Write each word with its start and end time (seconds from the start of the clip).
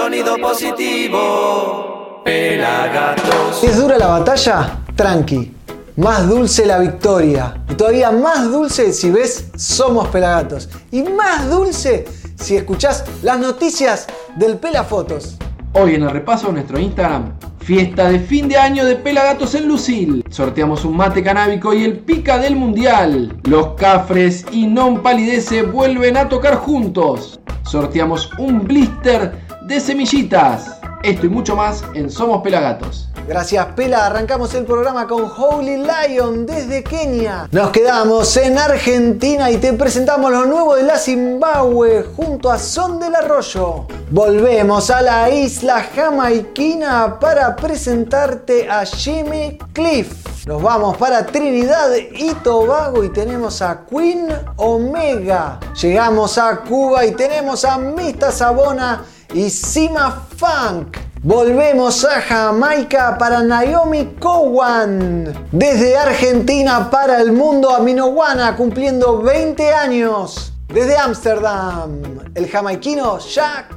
sonido 0.00 0.38
positivo. 0.38 2.22
Pelagatos. 2.24 3.62
¿Es 3.62 3.76
dura 3.76 3.98
la 3.98 4.06
batalla? 4.06 4.78
Tranqui. 4.96 5.52
Más 5.96 6.26
dulce 6.26 6.64
la 6.64 6.78
victoria. 6.78 7.62
Y 7.68 7.74
todavía 7.74 8.10
más 8.10 8.50
dulce 8.50 8.94
si 8.94 9.10
ves 9.10 9.50
Somos 9.56 10.08
Pelagatos. 10.08 10.70
Y 10.90 11.02
más 11.02 11.50
dulce 11.50 12.06
si 12.36 12.56
escuchás 12.56 13.04
las 13.22 13.38
noticias 13.38 14.06
del 14.36 14.56
Pelafotos. 14.56 15.36
Hoy 15.74 15.96
en 15.96 16.04
el 16.04 16.10
repaso 16.10 16.46
de 16.46 16.54
nuestro 16.54 16.80
Instagram, 16.80 17.34
fiesta 17.58 18.08
de 18.08 18.20
fin 18.20 18.48
de 18.48 18.56
año 18.56 18.86
de 18.86 18.96
Pelagatos 18.96 19.54
en 19.54 19.68
Lucil. 19.68 20.24
Sorteamos 20.30 20.86
un 20.86 20.96
mate 20.96 21.22
canábico 21.22 21.74
y 21.74 21.84
el 21.84 21.98
pica 21.98 22.38
del 22.38 22.56
mundial. 22.56 23.38
Los 23.44 23.74
cafres 23.74 24.46
y 24.50 24.66
non 24.66 25.02
palidece 25.02 25.62
vuelven 25.62 26.16
a 26.16 26.26
tocar 26.26 26.56
juntos. 26.56 27.38
Sorteamos 27.64 28.30
un 28.38 28.66
blister 28.66 29.49
de 29.70 29.78
semillitas. 29.78 30.80
Esto 31.04 31.26
y 31.26 31.28
mucho 31.28 31.54
más 31.54 31.84
en 31.94 32.10
Somos 32.10 32.42
Pelagatos. 32.42 33.08
Gracias 33.28 33.64
Pela, 33.76 34.06
arrancamos 34.06 34.52
el 34.54 34.64
programa 34.64 35.06
con 35.06 35.30
Holy 35.30 35.76
Lion 35.76 36.44
desde 36.44 36.82
Kenia. 36.82 37.48
Nos 37.52 37.70
quedamos 37.70 38.36
en 38.36 38.58
Argentina 38.58 39.48
y 39.48 39.58
te 39.58 39.72
presentamos 39.74 40.32
lo 40.32 40.44
nuevo 40.44 40.74
de 40.74 40.82
la 40.82 40.98
Zimbabue 40.98 42.04
junto 42.16 42.50
a 42.50 42.58
Son 42.58 42.98
del 42.98 43.14
Arroyo. 43.14 43.86
Volvemos 44.10 44.90
a 44.90 45.02
la 45.02 45.30
isla 45.30 45.86
jamaiquina 45.94 47.20
para 47.20 47.54
presentarte 47.54 48.68
a 48.68 48.84
Jimmy 48.84 49.56
Cliff. 49.72 50.46
Nos 50.46 50.60
vamos 50.60 50.96
para 50.96 51.24
Trinidad 51.24 51.90
y 51.96 52.34
Tobago 52.42 53.04
y 53.04 53.10
tenemos 53.10 53.62
a 53.62 53.84
Queen 53.88 54.30
Omega. 54.56 55.60
Llegamos 55.80 56.38
a 56.38 56.56
Cuba 56.56 57.06
y 57.06 57.12
tenemos 57.12 57.64
a 57.64 57.78
Mista 57.78 58.32
Sabona 58.32 59.04
y 59.32 59.50
Sima 59.50 60.26
Funk. 60.36 60.96
Volvemos 61.22 62.04
a 62.04 62.20
Jamaica 62.20 63.16
para 63.18 63.42
Naomi 63.42 64.16
Cowan. 64.18 65.48
Desde 65.52 65.96
Argentina 65.96 66.90
para 66.90 67.20
el 67.20 67.32
mundo 67.32 67.70
a 67.70 67.80
Minowana 67.80 68.56
cumpliendo 68.56 69.20
20 69.22 69.72
años. 69.72 70.52
Desde 70.68 70.96
Ámsterdam, 70.96 72.02
el 72.34 72.48
jamaiquino 72.48 73.18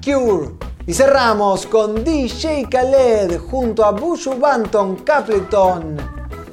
Cure. 0.03 0.51
Y 0.85 0.93
cerramos 0.93 1.65
con 1.65 2.03
DJ 2.03 2.67
Khaled 2.69 3.39
junto 3.39 3.85
a 3.85 3.91
Bushu 3.91 4.37
Banton, 4.37 4.97
Capleton, 4.97 5.97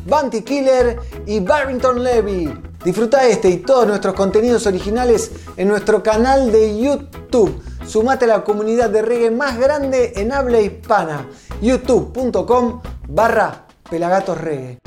Banty 0.06 0.42
Killer 0.42 0.98
y 1.26 1.40
Barrington 1.40 2.02
Levy. 2.02 2.52
Disfruta 2.84 3.26
este 3.26 3.50
y 3.50 3.58
todos 3.58 3.86
nuestros 3.86 4.14
contenidos 4.14 4.66
originales 4.66 5.30
en 5.56 5.68
nuestro 5.68 6.02
canal 6.02 6.50
de 6.50 6.80
YouTube. 6.80 7.69
Sumate 7.90 8.24
a 8.26 8.28
la 8.28 8.44
comunidad 8.44 8.88
de 8.88 9.02
reggae 9.02 9.32
más 9.32 9.58
grande 9.58 10.12
en 10.14 10.30
habla 10.30 10.60
hispana. 10.60 11.26
youtube.com 11.60 12.80
barra 13.08 13.66
pelagatosreggae. 13.90 14.78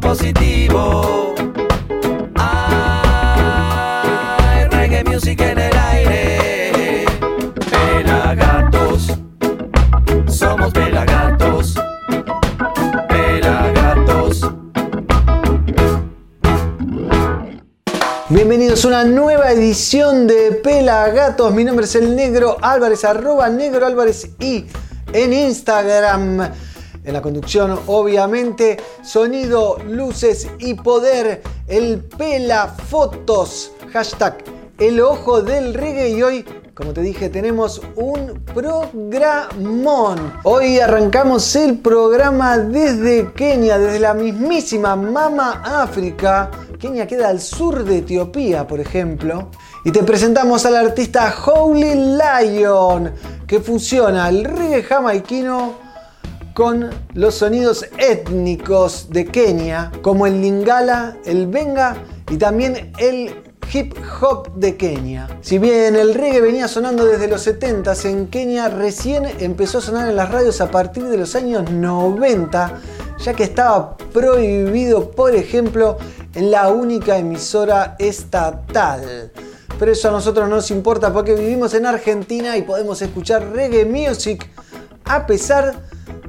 Positivo. 0.00 1.13
Una 18.94 19.02
nueva 19.02 19.50
edición 19.50 20.28
de 20.28 20.52
Pelagatos. 20.52 21.52
Mi 21.52 21.64
nombre 21.64 21.84
es 21.84 21.96
el 21.96 22.14
Negro 22.14 22.58
Álvarez, 22.62 23.04
arroba 23.04 23.48
Negro 23.48 23.84
Álvarez 23.84 24.30
y 24.38 24.66
en 25.12 25.32
Instagram. 25.32 26.52
En 27.02 27.12
la 27.12 27.20
conducción, 27.20 27.76
obviamente, 27.88 28.76
sonido, 29.02 29.78
luces 29.88 30.46
y 30.60 30.74
poder. 30.74 31.42
El 31.66 32.04
Pela 32.04 32.68
Fotos. 32.68 33.72
Hashtag 33.92 34.44
el 34.78 35.00
ojo 35.00 35.42
del 35.42 35.74
reggae. 35.74 36.10
Y 36.10 36.22
hoy, 36.22 36.44
como 36.74 36.92
te 36.92 37.02
dije, 37.02 37.28
tenemos 37.28 37.80
un 37.94 38.42
programón. 38.52 40.32
Hoy 40.42 40.80
arrancamos 40.80 41.54
el 41.54 41.78
programa 41.78 42.58
desde 42.58 43.32
Kenia, 43.32 43.78
desde 43.78 44.00
la 44.00 44.12
mismísima 44.12 44.96
Mama 44.96 45.62
África. 45.64 46.50
Kenia 46.80 47.06
queda 47.06 47.28
al 47.28 47.40
sur 47.40 47.84
de 47.84 47.98
Etiopía, 47.98 48.66
por 48.66 48.80
ejemplo. 48.80 49.50
Y 49.84 49.92
te 49.92 50.02
presentamos 50.02 50.66
al 50.66 50.74
artista 50.74 51.32
Holy 51.46 51.94
Lion, 51.94 53.12
que 53.46 53.60
fusiona 53.60 54.28
el 54.28 54.44
reggae 54.44 54.82
jamaiquino 54.82 55.74
con 56.54 56.90
los 57.14 57.36
sonidos 57.36 57.86
étnicos 57.98 59.10
de 59.10 59.26
Kenia, 59.26 59.92
como 60.02 60.26
el 60.26 60.40
lingala, 60.40 61.18
el 61.24 61.46
benga 61.46 61.96
y 62.30 62.36
también 62.36 62.92
el 62.98 63.53
hip 63.72 63.94
hop 64.20 64.52
de 64.54 64.76
Kenia. 64.76 65.38
Si 65.40 65.58
bien 65.58 65.96
el 65.96 66.14
reggae 66.14 66.40
venía 66.40 66.68
sonando 66.68 67.04
desde 67.04 67.28
los 67.28 67.46
70s, 67.46 68.04
en 68.08 68.28
Kenia 68.28 68.68
recién 68.68 69.24
empezó 69.40 69.78
a 69.78 69.80
sonar 69.80 70.08
en 70.08 70.16
las 70.16 70.30
radios 70.30 70.60
a 70.60 70.70
partir 70.70 71.04
de 71.04 71.16
los 71.16 71.34
años 71.34 71.70
90, 71.70 72.80
ya 73.18 73.34
que 73.34 73.44
estaba 73.44 73.96
prohibido, 74.12 75.10
por 75.10 75.34
ejemplo, 75.34 75.98
en 76.34 76.50
la 76.50 76.68
única 76.68 77.18
emisora 77.18 77.96
estatal. 77.98 79.32
Pero 79.78 79.92
eso 79.92 80.08
a 80.08 80.12
nosotros 80.12 80.48
no 80.48 80.56
nos 80.56 80.70
importa 80.70 81.12
porque 81.12 81.34
vivimos 81.34 81.74
en 81.74 81.86
Argentina 81.86 82.56
y 82.56 82.62
podemos 82.62 83.02
escuchar 83.02 83.52
reggae 83.52 83.84
music 83.84 84.48
a 85.04 85.26
pesar 85.26 85.74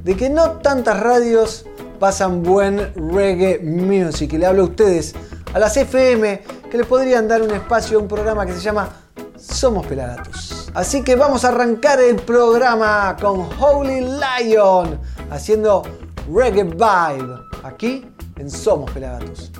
de 0.04 0.16
que 0.16 0.30
no 0.30 0.52
tantas 0.60 1.00
radios 1.00 1.66
pasan 2.00 2.44
buen 2.44 2.94
reggae 2.96 3.60
music. 3.60 4.34
Y 4.34 4.38
le 4.38 4.46
hablo 4.46 4.64
a 4.64 4.66
ustedes, 4.66 5.16
a 5.56 5.60
las 5.60 5.78
FM, 5.78 6.44
que 6.70 6.78
le 6.78 6.84
podrían 6.84 7.30
dar 7.30 7.42
un 7.42 7.50
espacio 7.52 7.98
a 7.98 8.02
un 8.02 8.10
programa 8.10 8.46
que 8.46 8.52
se 8.52 8.60
llama 8.60 8.90
Somos 9.38 9.88
Pelagatos. 9.88 10.70
Así 10.74 11.02
que 11.02 11.16
vamos 11.16 11.46
a 11.46 11.48
arrancar 11.48 12.02
el 12.02 12.18
programa 12.18 13.16
con 13.22 13.48
Holy 13.58 14.02
Lion, 14.02 15.00
haciendo 15.32 15.84
reggae 16.30 16.66
vibe, 16.66 17.40
aquí 17.64 18.06
en 18.36 18.52
Somos 18.52 18.92
Pelagatos. 18.92 19.54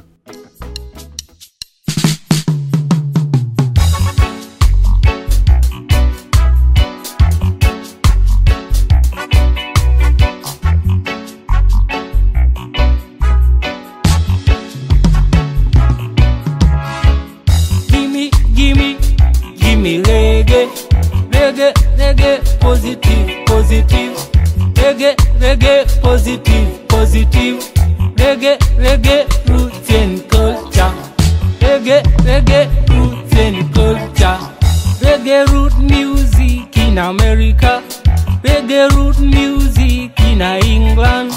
Positive, 22.66 23.46
positive, 23.46 24.18
reggae, 24.74 25.16
reggae, 25.40 25.86
positive, 26.02 26.88
positive, 26.88 27.60
reggae, 28.18 28.58
reggae, 28.84 29.20
roots 29.48 29.92
and 29.92 30.28
culture, 30.32 30.94
reggae, 31.60 32.02
reggae, 32.26 32.64
roots 32.90 33.36
and 33.38 33.72
culture, 33.72 34.40
reggae 35.06 35.46
root 35.52 35.78
music 35.78 36.76
in 36.78 36.98
America, 36.98 37.84
reggae 38.42 38.90
root 38.96 39.20
music 39.20 40.20
in 40.22 40.42
England, 40.42 41.32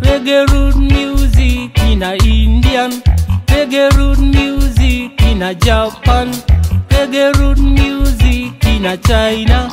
reggae 0.00 0.48
root 0.50 0.76
music 0.76 1.78
in 1.90 2.02
Indian, 2.02 2.90
reggae 3.52 3.94
root 3.98 4.18
music 4.18 5.22
in 5.28 5.40
Japan, 5.60 6.32
reggae 6.88 7.36
root 7.38 7.58
music 7.58 8.64
in 8.64 8.98
China, 9.02 9.70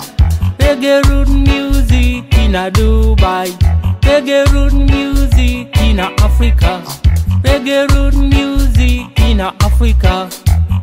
reggae 0.67 1.01
root 1.09 1.29
music 1.29 2.33
in 2.37 2.55
a 2.55 2.69
Dubai, 2.69 3.47
reggae 4.01 4.45
root 4.51 4.73
music 4.73 5.75
in 5.81 5.99
a 5.99 6.11
Africa, 6.19 6.83
reggae 7.43 7.87
root 7.93 8.15
music 8.15 9.07
in 9.21 9.39
a 9.39 9.53
Africa, 9.61 10.29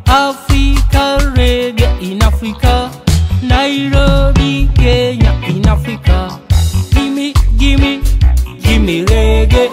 Africa 0.07 1.17
reggae 1.35 2.01
in 2.01 2.21
Africa, 2.23 2.89
Nairobi, 3.43 4.69
Kenya 4.75 5.39
in 5.47 5.67
Africa. 5.67 6.39
Gimme, 6.89 7.33
gimme, 7.57 8.01
gimme 8.61 9.05
reggae, 9.05 9.69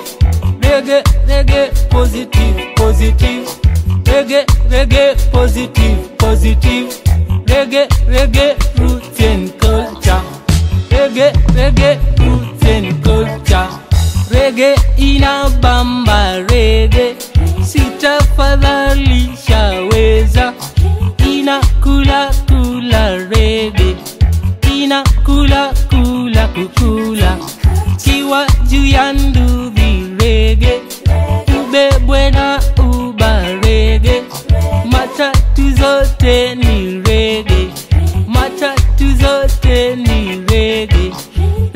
reggae, 0.60 1.02
reggae, 1.26 1.88
positive, 1.88 2.74
positive, 2.76 3.48
reggae, 4.04 4.44
reggae, 4.68 5.16
positive, 5.32 6.16
positive, 6.18 7.02
reggae, 7.46 7.88
reggae, 8.06 8.56
Reggae 11.62 11.94
roots 12.18 12.64
and 12.66 13.04
culture. 13.04 13.68
Reggae 14.30 14.74
inabamba 14.96 16.38
reggae, 16.50 17.14
sitafadhalisha 17.64 19.60
weza. 19.92 20.52
Ina 21.32 21.60
kula 21.82 22.30
kula 22.48 23.16
reggae, 23.16 23.96
ina 24.74 25.04
kula 25.24 25.72
kula 25.90 26.48
kukula, 26.48 27.36
kiwa 28.04 28.46
juu 28.68 28.86
ya 28.86 29.12
ndudhi 29.12 30.06
reggae, 30.20 30.80
Ube 31.60 31.98
buena 32.06 32.60
uba 32.78 33.42
reggae, 33.62 34.22
matatu 34.90 35.70
zote 35.78 36.54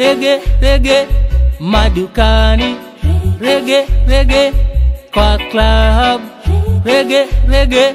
Reggae, 0.06 0.41
reggae, 0.61 1.06
madukani. 1.61 2.76
Reggae, 3.41 3.87
reggae, 4.06 4.53
kwa 5.12 5.38
club. 5.50 6.20
Reggae, 6.85 7.26
reggae, 7.49 7.94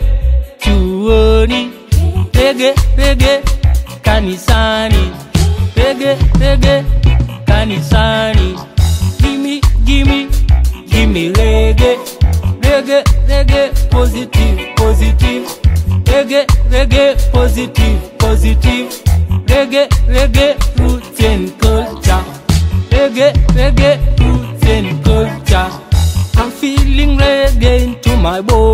chuoni. 0.59 1.71
Reggae, 2.33 2.73
reggae, 2.97 3.39
kanisani. 4.01 5.11
Reggae, 5.75 6.17
reggae, 6.39 6.83
kanisani. 7.45 8.55
Gimme, 9.21 9.61
gimme, 9.85 10.27
gimme 10.89 11.29
reggae. 11.29 11.97
Reggae, 12.61 13.03
reggae, 13.27 13.69
positive, 13.89 14.75
positive. 14.75 15.47
Reggae, 16.05 16.45
reggae, 16.71 17.15
positive, 17.31 17.99
positive. 18.17 18.89
Reggae, 19.47 19.87
reggae, 20.07 20.55
roots 20.57 20.69
and 20.69 20.69
culture. 20.69 20.70
Reggae, 23.11 23.33
reggae, 23.57 23.99
roots 24.21 24.65
and 24.67 25.03
culture. 25.03 25.69
I'm 26.37 26.49
feeling 26.49 27.17
reggae 27.17 27.83
into 27.87 28.15
my 28.15 28.39
bones. 28.39 28.70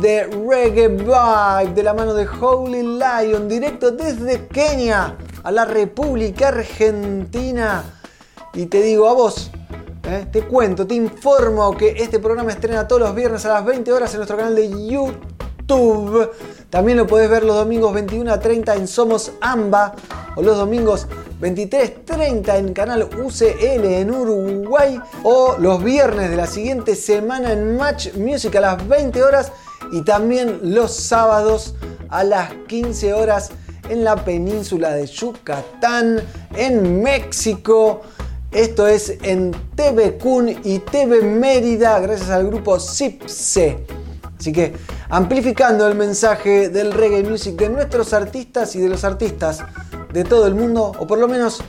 De 0.00 0.24
Reggae 0.24 0.88
Vibe 0.88 1.74
de 1.74 1.82
la 1.82 1.92
mano 1.92 2.14
de 2.14 2.26
Holy 2.26 2.82
Lion, 2.82 3.48
directo 3.48 3.90
desde 3.90 4.46
Kenia 4.46 5.16
a 5.42 5.50
la 5.50 5.66
República 5.66 6.48
Argentina. 6.48 7.84
Y 8.54 8.66
te 8.66 8.80
digo 8.82 9.08
a 9.08 9.12
vos, 9.12 9.50
¿eh? 10.04 10.26
te 10.32 10.42
cuento, 10.42 10.86
te 10.86 10.94
informo 10.94 11.76
que 11.76 11.90
este 11.90 12.18
programa 12.18 12.52
estrena 12.52 12.88
todos 12.88 13.02
los 13.02 13.14
viernes 13.14 13.44
a 13.44 13.54
las 13.54 13.64
20 13.64 13.92
horas 13.92 14.10
en 14.12 14.18
nuestro 14.18 14.38
canal 14.38 14.56
de 14.56 14.70
YouTube. 14.86 16.30
También 16.70 16.96
lo 16.96 17.06
podés 17.06 17.28
ver 17.28 17.44
los 17.44 17.56
domingos 17.56 17.92
21 17.92 18.32
a 18.32 18.40
30 18.40 18.76
en 18.76 18.88
Somos 18.88 19.32
Amba 19.40 19.94
o 20.34 20.42
los 20.42 20.56
domingos 20.56 21.06
23.30 21.40 22.56
en 22.56 22.72
canal 22.72 23.02
UCL 23.02 23.84
en 23.84 24.10
Uruguay 24.10 25.00
o 25.24 25.56
los 25.58 25.82
viernes 25.82 26.30
de 26.30 26.36
la 26.36 26.46
siguiente 26.46 26.94
semana 26.94 27.52
en 27.52 27.76
Match 27.76 28.14
Music 28.14 28.56
a 28.56 28.60
las 28.60 28.88
20 28.88 29.22
horas 29.22 29.52
y 29.92 30.02
también 30.02 30.60
los 30.62 30.94
sábados 30.94 31.74
a 32.08 32.24
las 32.24 32.52
15 32.68 33.12
horas 33.14 33.50
en 33.88 34.04
la 34.04 34.16
península 34.24 34.90
de 34.92 35.06
Yucatán, 35.06 36.20
en 36.54 37.02
México. 37.02 38.02
Esto 38.52 38.86
es 38.86 39.16
en 39.22 39.52
TV 39.74 40.18
Kun 40.18 40.48
y 40.48 40.78
TV 40.80 41.22
Mérida 41.22 41.98
gracias 42.00 42.30
al 42.30 42.46
grupo 42.46 42.78
CIPSE. 42.78 43.84
Así 44.38 44.52
que 44.52 44.74
amplificando 45.10 45.86
el 45.86 45.94
mensaje 45.94 46.68
del 46.68 46.92
reggae 46.92 47.22
music 47.22 47.56
de 47.56 47.68
nuestros 47.68 48.12
artistas 48.12 48.74
y 48.74 48.80
de 48.80 48.88
los 48.88 49.04
artistas 49.04 49.60
de 50.12 50.24
todo 50.24 50.46
el 50.46 50.54
mundo, 50.54 50.92
o 50.98 51.06
por 51.06 51.18
lo 51.18 51.28
menos 51.28 51.62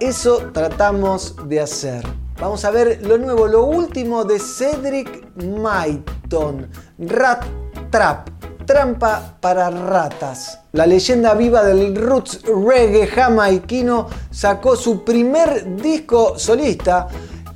eso 0.00 0.50
tratamos 0.52 1.36
de 1.48 1.60
hacer. 1.60 2.04
Vamos 2.40 2.64
a 2.64 2.70
ver 2.70 3.04
lo 3.06 3.18
nuevo, 3.18 3.46
lo 3.46 3.64
último 3.64 4.24
de 4.24 4.38
Cedric 4.38 5.27
Maiton, 5.44 6.68
Rat 6.98 7.44
Trap, 7.90 8.28
trampa 8.66 9.36
para 9.40 9.70
ratas. 9.70 10.60
La 10.72 10.86
leyenda 10.86 11.34
viva 11.34 11.64
del 11.64 11.96
roots 11.96 12.42
reggae 12.44 13.06
jamaiquino 13.06 14.08
sacó 14.30 14.76
su 14.76 15.04
primer 15.04 15.76
disco 15.76 16.38
solista 16.38 17.08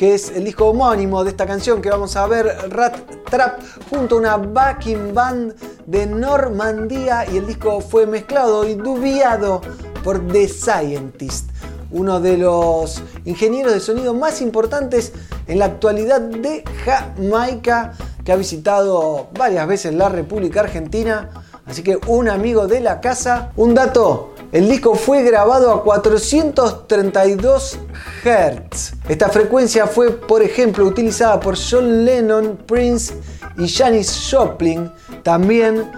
que 0.03 0.15
es 0.15 0.31
el 0.31 0.43
disco 0.43 0.67
homónimo 0.67 1.23
de 1.23 1.31
esta 1.31 1.47
canción 1.47 1.81
que 1.81 1.89
vamos 1.89 2.17
a 2.17 2.27
ver, 2.27 2.47
Rat 2.71 2.97
Trap, 3.31 3.61
junto 3.89 4.17
a 4.17 4.19
una 4.19 4.37
backing 4.37 5.15
band 5.15 5.55
de 5.87 6.07
Normandía 6.07 7.25
y 7.31 7.37
el 7.37 7.47
disco 7.47 7.81
fue 7.81 8.05
mezclado 8.05 8.67
y 8.67 8.75
dubiado 8.75 9.61
por 10.03 10.27
The 10.27 10.49
Scientist, 10.49 11.51
uno 11.93 12.21
de 12.21 12.39
los 12.39 13.03
ingenieros 13.25 13.73
de 13.73 13.81
sonido 13.81 14.15
más 14.15 14.41
importantes 14.41 15.13
en 15.47 15.59
la 15.59 15.67
actualidad 15.67 16.21
de 16.21 16.65
Jamaica, 16.85 17.93
que 18.25 18.33
ha 18.33 18.37
visitado 18.37 19.29
varias 19.37 19.67
veces 19.67 19.95
la 19.95 20.09
República 20.09 20.61
Argentina, 20.61 21.31
así 21.67 21.83
que 21.83 21.99
un 22.07 22.29
amigo 22.29 22.67
de 22.67 22.81
la 22.81 23.01
casa. 23.01 23.53
Un 23.57 23.75
dato, 23.75 24.35
el 24.53 24.69
disco 24.69 24.95
fue 24.95 25.23
grabado 25.23 25.73
a 25.73 25.83
432 25.83 27.79
Hz. 28.25 28.95
Esta 29.09 29.29
frecuencia 29.29 29.87
fue, 29.87 30.11
por 30.11 30.43
ejemplo, 30.43 30.85
utilizada 30.85 31.41
por 31.41 31.57
John 31.57 32.05
Lennon, 32.05 32.59
Prince 32.67 33.15
y 33.59 33.69
Janis 33.69 34.29
Joplin. 34.31 34.91
También 35.23 35.91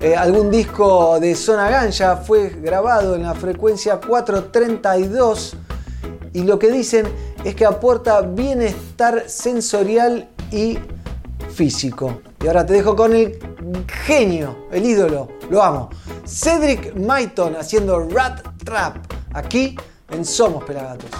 eh, 0.00 0.16
algún 0.16 0.50
disco 0.50 1.20
de 1.20 1.34
Zona 1.34 1.68
Ganja 1.68 2.16
fue 2.16 2.48
grabado 2.48 3.14
en 3.16 3.22
la 3.22 3.34
frecuencia 3.34 4.00
432 4.00 5.56
y 6.32 6.42
lo 6.44 6.58
que 6.58 6.70
dicen 6.70 7.06
es 7.44 7.54
que 7.54 7.66
aporta 7.66 8.22
bienestar 8.22 9.24
sensorial 9.28 10.28
y 10.50 10.78
físico. 11.52 12.22
Y 12.42 12.46
ahora 12.46 12.64
te 12.64 12.72
dejo 12.72 12.96
con 12.96 13.14
el 13.14 13.38
genio, 14.06 14.66
el 14.72 14.86
ídolo, 14.86 15.28
lo 15.50 15.62
amo. 15.62 15.90
Cedric 16.24 16.94
Maiton 16.96 17.56
haciendo 17.56 18.08
Rat 18.08 18.40
Trap 18.64 18.96
aquí 19.34 19.76
en 20.10 20.24
Somos 20.24 20.64
Pelagatos. 20.64 21.10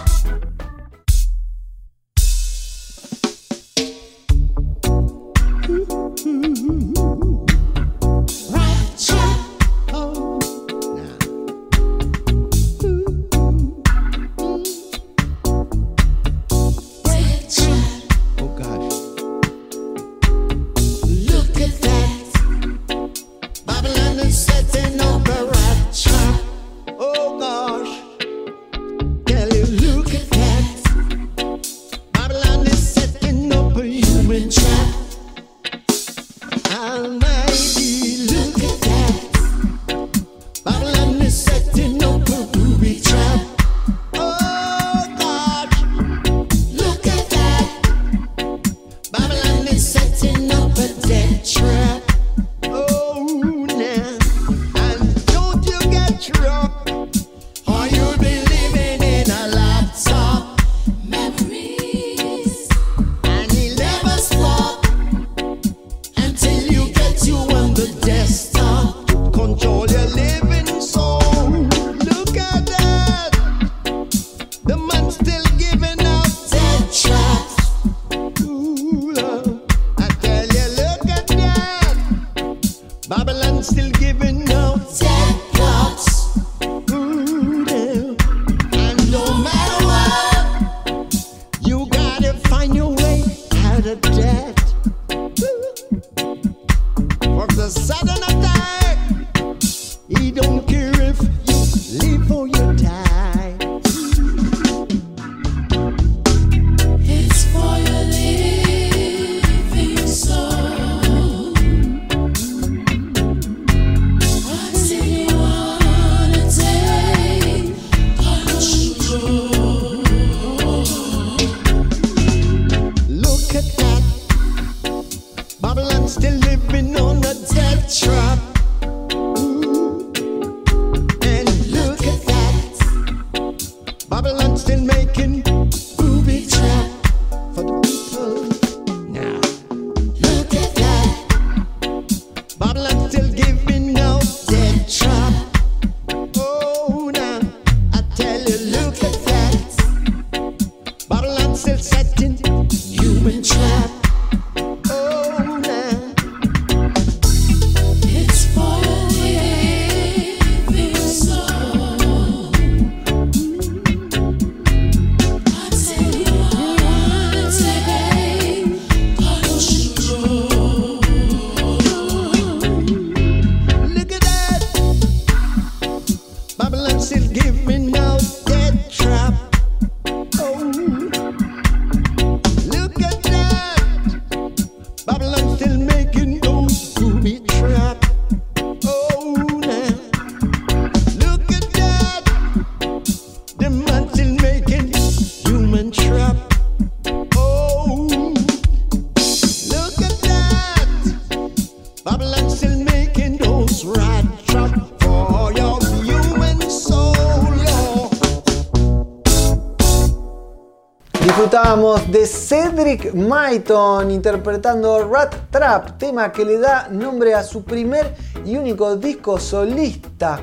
De 211.81 212.27
Cedric 212.27 213.15
Maiton 213.15 214.11
interpretando 214.11 215.09
Rat 215.09 215.35
Trap, 215.51 215.97
tema 215.97 216.31
que 216.31 216.45
le 216.45 216.59
da 216.59 216.89
nombre 216.91 217.33
a 217.33 217.43
su 217.43 217.65
primer 217.65 218.15
y 218.45 218.59
único 218.59 218.97
disco 218.97 219.41
solista. 219.41 220.41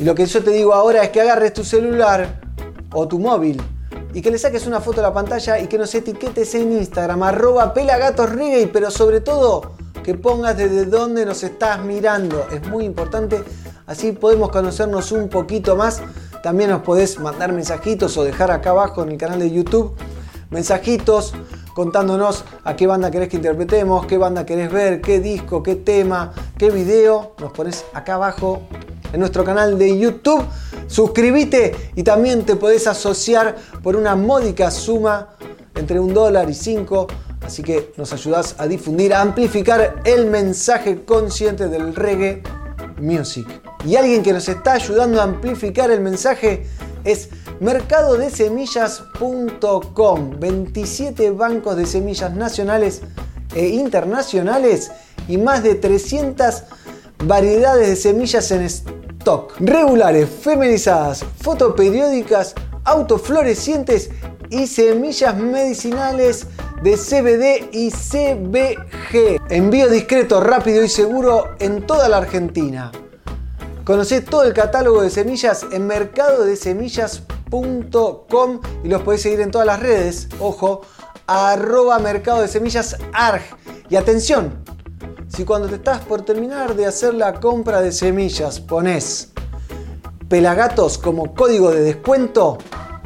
Y 0.00 0.02
lo 0.02 0.12
que 0.12 0.26
yo 0.26 0.42
te 0.42 0.50
digo 0.50 0.74
ahora 0.74 1.04
es 1.04 1.10
que 1.10 1.20
agarres 1.20 1.52
tu 1.52 1.62
celular 1.62 2.40
o 2.92 3.06
tu 3.06 3.20
móvil 3.20 3.62
y 4.12 4.20
que 4.20 4.28
le 4.28 4.38
saques 4.38 4.66
una 4.66 4.80
foto 4.80 4.98
a 4.98 5.04
la 5.04 5.12
pantalla 5.12 5.60
y 5.60 5.68
que 5.68 5.78
nos 5.78 5.94
etiquetes 5.94 6.52
en 6.56 6.72
Instagram, 6.72 7.22
arroba 7.22 7.72
pelagatosreggae, 7.72 8.66
pero 8.66 8.90
sobre 8.90 9.20
todo 9.20 9.70
que 10.02 10.14
pongas 10.14 10.56
desde 10.56 10.84
dónde 10.86 11.24
nos 11.24 11.44
estás 11.44 11.80
mirando. 11.84 12.44
Es 12.50 12.66
muy 12.66 12.84
importante, 12.84 13.40
así 13.86 14.10
podemos 14.10 14.50
conocernos 14.50 15.12
un 15.12 15.28
poquito 15.28 15.76
más. 15.76 16.02
También 16.42 16.70
nos 16.70 16.82
podés 16.82 17.20
mandar 17.20 17.52
mensajitos 17.52 18.16
o 18.16 18.24
dejar 18.24 18.50
acá 18.50 18.70
abajo 18.70 19.04
en 19.04 19.12
el 19.12 19.16
canal 19.16 19.38
de 19.38 19.52
YouTube 19.52 19.96
mensajitos 20.50 21.34
contándonos 21.74 22.44
a 22.64 22.74
qué 22.74 22.86
banda 22.86 23.10
querés 23.10 23.28
que 23.28 23.36
interpretemos, 23.36 24.06
qué 24.06 24.16
banda 24.16 24.46
querés 24.46 24.72
ver, 24.72 25.02
qué 25.02 25.20
disco, 25.20 25.62
qué 25.62 25.74
tema, 25.76 26.32
qué 26.56 26.70
video. 26.70 27.34
Nos 27.38 27.52
pones 27.52 27.84
acá 27.92 28.14
abajo 28.14 28.62
en 29.12 29.20
nuestro 29.20 29.44
canal 29.44 29.78
de 29.78 29.98
YouTube. 29.98 30.42
Suscríbete 30.86 31.92
y 31.94 32.02
también 32.02 32.44
te 32.44 32.56
podés 32.56 32.86
asociar 32.86 33.56
por 33.82 33.96
una 33.96 34.16
módica 34.16 34.70
suma 34.70 35.36
entre 35.74 36.00
un 36.00 36.14
dólar 36.14 36.48
y 36.48 36.54
cinco. 36.54 37.08
Así 37.42 37.62
que 37.62 37.92
nos 37.96 38.12
ayudás 38.12 38.56
a 38.58 38.66
difundir, 38.66 39.12
a 39.12 39.20
amplificar 39.20 40.00
el 40.04 40.26
mensaje 40.26 41.04
consciente 41.04 41.68
del 41.68 41.94
reggae 41.94 42.42
music. 42.98 43.46
Y 43.84 43.96
alguien 43.96 44.22
que 44.22 44.32
nos 44.32 44.48
está 44.48 44.72
ayudando 44.72 45.20
a 45.20 45.24
amplificar 45.24 45.90
el 45.90 46.00
mensaje 46.00 46.66
es 47.06 47.30
mercadodesemillas.com. 47.60 50.38
27 50.38 51.30
bancos 51.30 51.76
de 51.76 51.86
semillas 51.86 52.34
nacionales 52.34 53.00
e 53.54 53.68
internacionales 53.68 54.90
y 55.28 55.38
más 55.38 55.62
de 55.62 55.76
300 55.76 56.64
variedades 57.24 57.88
de 57.88 57.96
semillas 57.96 58.50
en 58.50 58.60
stock. 58.62 59.54
Regulares, 59.60 60.28
feminizadas, 60.28 61.24
fotoperiódicas, 61.40 62.54
autoflorecientes 62.84 64.10
y 64.50 64.66
semillas 64.66 65.36
medicinales 65.36 66.46
de 66.82 66.96
CBD 66.96 67.70
y 67.72 67.90
CBG. 67.90 69.40
Envío 69.48 69.88
discreto, 69.88 70.40
rápido 70.40 70.84
y 70.84 70.88
seguro 70.88 71.54
en 71.58 71.86
toda 71.86 72.08
la 72.08 72.18
Argentina. 72.18 72.92
Conocé 73.86 74.20
todo 74.20 74.42
el 74.42 74.52
catálogo 74.52 75.00
de 75.00 75.08
semillas 75.10 75.64
en 75.70 75.86
mercadodesemillas.com 75.86 78.60
y 78.82 78.88
los 78.88 79.02
podés 79.02 79.22
seguir 79.22 79.40
en 79.42 79.52
todas 79.52 79.68
las 79.68 79.78
redes. 79.78 80.26
Ojo, 80.40 80.80
arroba 81.28 82.00
mercado 82.00 82.42
de 82.42 82.48
semillas 82.48 82.96
arg. 83.12 83.42
Y 83.88 83.94
atención, 83.94 84.64
si 85.28 85.44
cuando 85.44 85.68
te 85.68 85.76
estás 85.76 86.00
por 86.00 86.22
terminar 86.22 86.74
de 86.74 86.86
hacer 86.86 87.14
la 87.14 87.34
compra 87.34 87.80
de 87.80 87.92
semillas 87.92 88.58
pones 88.58 89.30
pelagatos 90.28 90.98
como 90.98 91.32
código 91.32 91.70
de 91.70 91.82
descuento, 91.82 92.58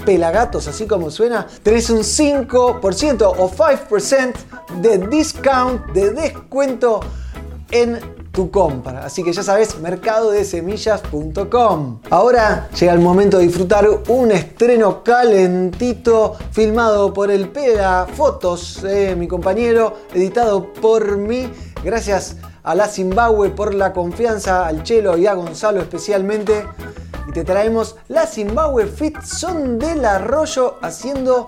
pelagatos 0.07 0.67
así 0.67 0.87
como 0.87 1.11
suena, 1.11 1.47
tenés 1.63 1.91
un 1.91 1.99
5% 1.99 3.35
o 3.37 3.51
5% 3.51 4.33
de 4.81 4.97
discount, 4.97 5.93
de 5.93 6.13
descuento 6.13 7.01
en 7.71 8.20
tu 8.33 8.51
compra. 8.51 9.05
Así 9.05 9.23
que 9.23 9.33
ya 9.33 9.43
sabes, 9.43 9.79
mercadodesemillas.com. 9.81 12.01
Ahora 12.11 12.69
llega 12.79 12.93
el 12.93 13.01
momento 13.01 13.39
de 13.39 13.47
disfrutar 13.47 13.89
un 14.09 14.33
estreno 14.33 15.03
calentito 15.03 16.37
filmado 16.53 17.13
por 17.13 17.31
el 17.31 17.49
Pega 17.49 18.07
Fotos, 18.07 18.85
eh, 18.85 19.15
mi 19.17 19.29
compañero, 19.29 19.97
editado 20.15 20.73
por 20.73 21.17
mí. 21.17 21.51
Gracias 21.83 22.37
a 22.63 22.75
la 22.75 22.89
Zimbabue 22.89 23.51
por 23.51 23.75
la 23.75 23.93
confianza, 23.93 24.67
al 24.67 24.83
Chelo 24.83 25.17
y 25.17 25.27
a 25.27 25.35
Gonzalo 25.35 25.81
especialmente. 25.81 26.67
Y 27.29 27.33
te 27.33 27.45
traemos 27.45 27.97
la 28.09 28.27
Zimbabue 28.27 28.87
Fit 28.87 29.21
Son 29.23 29.79
del 29.79 30.05
Arroyo 30.05 30.77
haciendo 30.83 31.47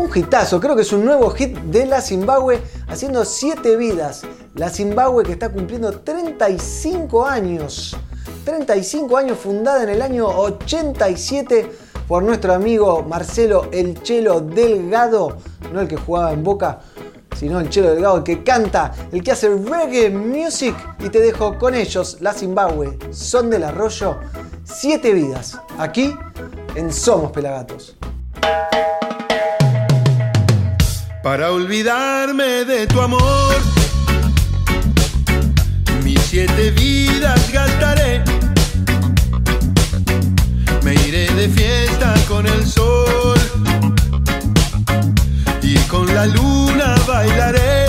un 0.00 0.10
hitazo, 0.14 0.60
creo 0.60 0.74
que 0.74 0.82
es 0.82 0.92
un 0.92 1.04
nuevo 1.04 1.30
hit 1.30 1.58
de 1.58 1.84
la 1.84 2.00
Zimbabue 2.00 2.62
haciendo 2.88 3.24
7 3.24 3.76
vidas. 3.76 4.22
La 4.54 4.70
Zimbabue 4.70 5.24
que 5.24 5.32
está 5.32 5.50
cumpliendo 5.50 5.92
35 5.92 7.26
años. 7.26 7.96
35 8.44 9.16
años 9.16 9.38
fundada 9.38 9.82
en 9.82 9.90
el 9.90 10.00
año 10.00 10.26
87 10.26 11.70
por 12.08 12.22
nuestro 12.22 12.54
amigo 12.54 13.02
Marcelo 13.02 13.68
El 13.72 14.02
Chelo 14.02 14.40
Delgado, 14.40 15.36
no 15.72 15.82
el 15.82 15.88
que 15.88 15.96
jugaba 15.96 16.32
en 16.32 16.42
Boca, 16.42 16.80
sino 17.36 17.60
el 17.60 17.68
Chelo 17.68 17.90
Delgado, 17.90 18.16
el 18.18 18.24
que 18.24 18.42
canta, 18.42 18.92
el 19.12 19.22
que 19.22 19.32
hace 19.32 19.50
reggae 19.50 20.08
music. 20.10 20.74
Y 21.00 21.10
te 21.10 21.20
dejo 21.20 21.58
con 21.58 21.74
ellos, 21.74 22.16
la 22.20 22.32
Zimbabue, 22.32 22.98
son 23.10 23.50
del 23.50 23.64
arroyo, 23.64 24.16
7 24.64 25.12
vidas, 25.12 25.58
aquí 25.78 26.16
en 26.74 26.90
Somos 26.90 27.32
Pelagatos. 27.32 27.96
Para 31.22 31.52
olvidarme 31.52 32.64
de 32.64 32.86
tu 32.86 33.00
amor, 33.00 33.54
mis 36.02 36.18
siete 36.20 36.70
vidas 36.70 37.52
gastaré. 37.52 38.24
Me 40.82 40.94
iré 41.06 41.28
de 41.34 41.48
fiesta 41.48 42.14
con 42.26 42.46
el 42.46 42.66
sol 42.66 43.38
y 45.62 45.74
con 45.90 46.06
la 46.14 46.24
luna 46.26 46.94
bailaré. 47.06 47.86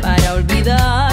para 0.00 0.34
olvidarme 0.34 1.11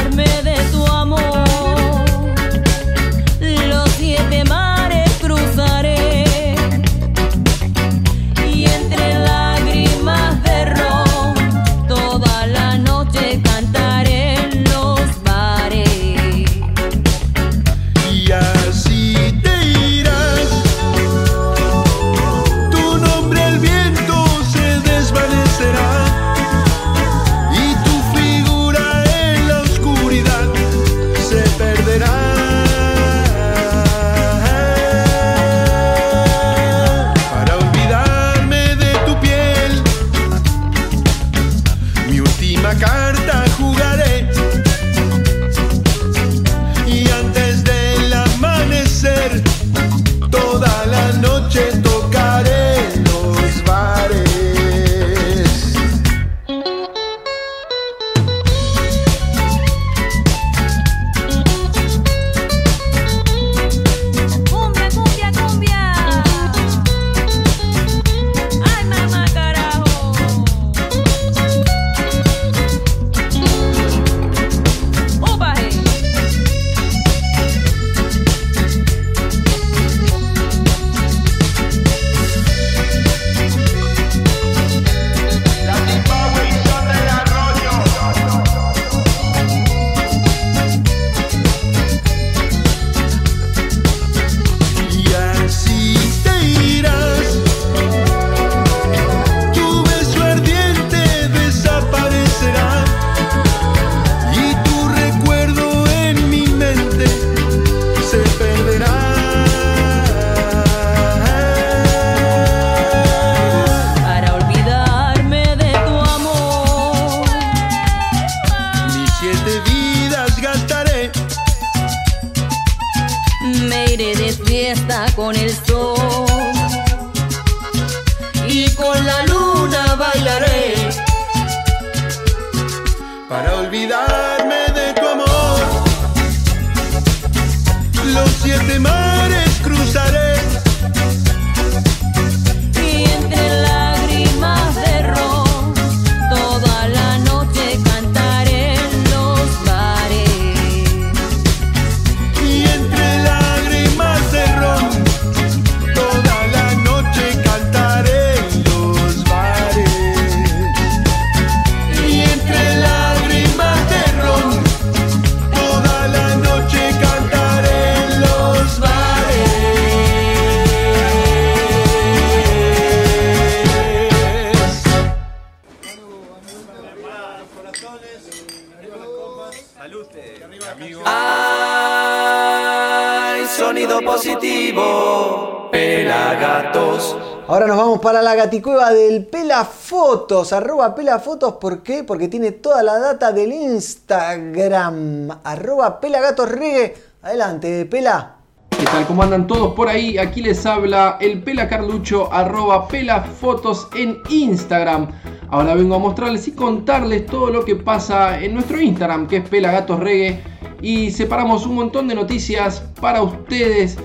gaticueva 188.39 188.93
del 188.93 189.25
Pelafotos, 189.25 190.53
arroba 190.53 190.95
Pelafotos, 190.95 191.55
¿por 191.55 191.83
qué? 191.83 192.05
Porque 192.05 192.29
tiene 192.29 192.53
toda 192.53 192.81
la 192.83 192.97
data 192.97 193.33
del 193.33 193.51
Instagram, 193.51 195.29
arroba 195.43 195.99
Pelagatosregue. 195.99 196.95
Adelante, 197.21 197.85
Pela. 197.85 198.37
¿Qué 198.69 198.85
tal? 198.85 199.05
¿Cómo 199.07 199.23
andan 199.23 199.45
todos 199.45 199.73
por 199.73 199.89
ahí? 199.89 200.17
Aquí 200.17 200.41
les 200.41 200.65
habla 200.65 201.17
el 201.19 201.43
Pela 201.43 201.67
Carlucho, 201.67 202.31
arroba 202.31 202.87
pelafotos 202.87 203.89
en 203.93 204.19
Instagram. 204.29 205.09
Ahora 205.49 205.75
vengo 205.75 205.95
a 205.95 205.99
mostrarles 205.99 206.47
y 206.47 206.53
contarles 206.53 207.25
todo 207.25 207.49
lo 207.49 207.65
que 207.65 207.75
pasa 207.75 208.39
en 208.39 208.53
nuestro 208.53 208.79
Instagram, 208.79 209.27
que 209.27 209.37
es 209.37 209.49
Pela 209.49 209.73
Gatos 209.73 209.99
Reggae. 209.99 210.41
Y 210.81 211.11
separamos 211.11 211.65
un 211.65 211.75
montón 211.75 212.07
de 212.07 212.15
noticias 212.15 212.81
para 213.01 213.21
ustedes, 213.21 213.97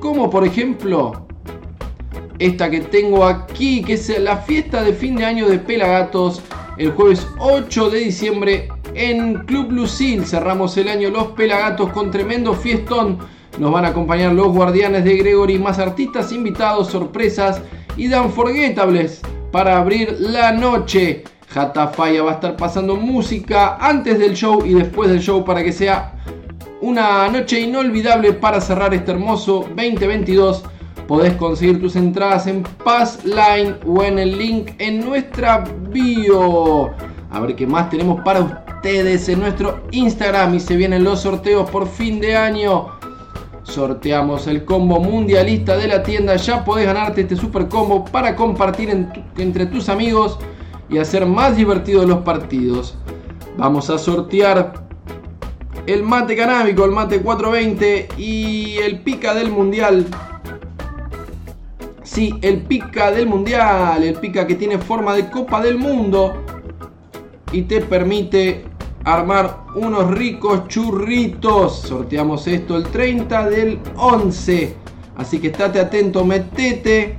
como 0.00 0.28
por 0.28 0.44
ejemplo 0.44 1.27
esta 2.38 2.70
que 2.70 2.80
tengo 2.80 3.24
aquí, 3.24 3.82
que 3.82 3.94
es 3.94 4.18
la 4.20 4.36
fiesta 4.38 4.82
de 4.82 4.92
fin 4.92 5.16
de 5.16 5.24
año 5.24 5.48
de 5.48 5.58
Pelagatos, 5.58 6.42
el 6.76 6.92
jueves 6.92 7.26
8 7.38 7.90
de 7.90 7.98
diciembre 7.98 8.68
en 8.94 9.34
Club 9.44 9.72
Lucil. 9.72 10.24
Cerramos 10.24 10.76
el 10.76 10.88
año 10.88 11.10
los 11.10 11.28
Pelagatos 11.28 11.90
con 11.90 12.10
tremendo 12.10 12.54
fiestón. 12.54 13.18
Nos 13.58 13.72
van 13.72 13.84
a 13.84 13.88
acompañar 13.88 14.32
los 14.32 14.48
guardianes 14.48 15.04
de 15.04 15.16
Gregory, 15.16 15.58
más 15.58 15.78
artistas 15.78 16.30
invitados, 16.30 16.88
sorpresas 16.88 17.60
y 17.96 18.06
de 18.06 18.20
unforgettables 18.20 19.20
para 19.50 19.78
abrir 19.78 20.16
la 20.20 20.52
noche. 20.52 21.24
Jatafaya 21.48 22.22
va 22.22 22.32
a 22.32 22.34
estar 22.34 22.56
pasando 22.56 22.94
música 22.94 23.78
antes 23.80 24.18
del 24.18 24.34
show 24.34 24.64
y 24.64 24.74
después 24.74 25.10
del 25.10 25.20
show 25.20 25.44
para 25.44 25.64
que 25.64 25.72
sea 25.72 26.14
una 26.80 27.28
noche 27.28 27.60
inolvidable 27.60 28.34
para 28.34 28.60
cerrar 28.60 28.94
este 28.94 29.10
hermoso 29.10 29.66
2022. 29.74 30.62
Podés 31.08 31.32
conseguir 31.36 31.80
tus 31.80 31.96
entradas 31.96 32.46
en 32.46 32.62
Passline 32.84 33.76
o 33.86 34.02
en 34.02 34.18
el 34.18 34.36
link 34.36 34.72
en 34.76 35.00
nuestra 35.00 35.64
bio. 35.90 36.90
A 37.30 37.40
ver 37.40 37.56
qué 37.56 37.66
más 37.66 37.88
tenemos 37.88 38.20
para 38.20 38.40
ustedes 38.40 39.26
en 39.30 39.40
nuestro 39.40 39.80
Instagram. 39.90 40.54
Y 40.54 40.60
se 40.60 40.76
vienen 40.76 41.04
los 41.04 41.22
sorteos 41.22 41.70
por 41.70 41.88
fin 41.88 42.20
de 42.20 42.36
año. 42.36 42.88
Sorteamos 43.62 44.46
el 44.48 44.66
combo 44.66 45.00
mundialista 45.00 45.78
de 45.78 45.88
la 45.88 46.02
tienda. 46.02 46.36
Ya 46.36 46.62
podés 46.62 46.84
ganarte 46.84 47.22
este 47.22 47.36
super 47.36 47.68
combo 47.68 48.04
para 48.04 48.36
compartir 48.36 49.08
entre 49.38 49.64
tus 49.64 49.88
amigos 49.88 50.38
y 50.90 50.98
hacer 50.98 51.24
más 51.24 51.56
divertidos 51.56 52.04
los 52.04 52.18
partidos. 52.18 52.98
Vamos 53.56 53.88
a 53.88 53.96
sortear 53.96 54.74
el 55.86 56.02
mate 56.02 56.36
canábico, 56.36 56.84
el 56.84 56.90
mate 56.90 57.22
420 57.22 58.08
y 58.18 58.76
el 58.76 59.00
pica 59.00 59.32
del 59.32 59.50
mundial. 59.50 60.06
El 62.18 62.62
pica 62.62 63.12
del 63.12 63.28
mundial, 63.28 64.02
el 64.02 64.14
pica 64.14 64.44
que 64.44 64.56
tiene 64.56 64.76
forma 64.78 65.14
de 65.14 65.30
copa 65.30 65.62
del 65.62 65.78
mundo 65.78 66.42
y 67.52 67.62
te 67.62 67.80
permite 67.80 68.64
armar 69.04 69.66
unos 69.76 70.10
ricos 70.10 70.66
churritos. 70.66 71.82
Sorteamos 71.82 72.48
esto 72.48 72.76
el 72.76 72.88
30 72.88 73.48
del 73.50 73.78
11. 73.96 74.74
Así 75.16 75.38
que 75.38 75.48
estate 75.48 75.78
atento, 75.78 76.24
metete 76.24 77.16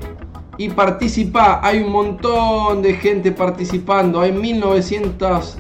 y 0.58 0.68
participa. 0.68 1.62
Hay 1.64 1.80
un 1.82 1.94
montón 1.94 2.82
de 2.82 2.96
gente 2.96 3.32
participando. 3.32 4.20
Hay 4.20 4.34
1900 4.34 5.60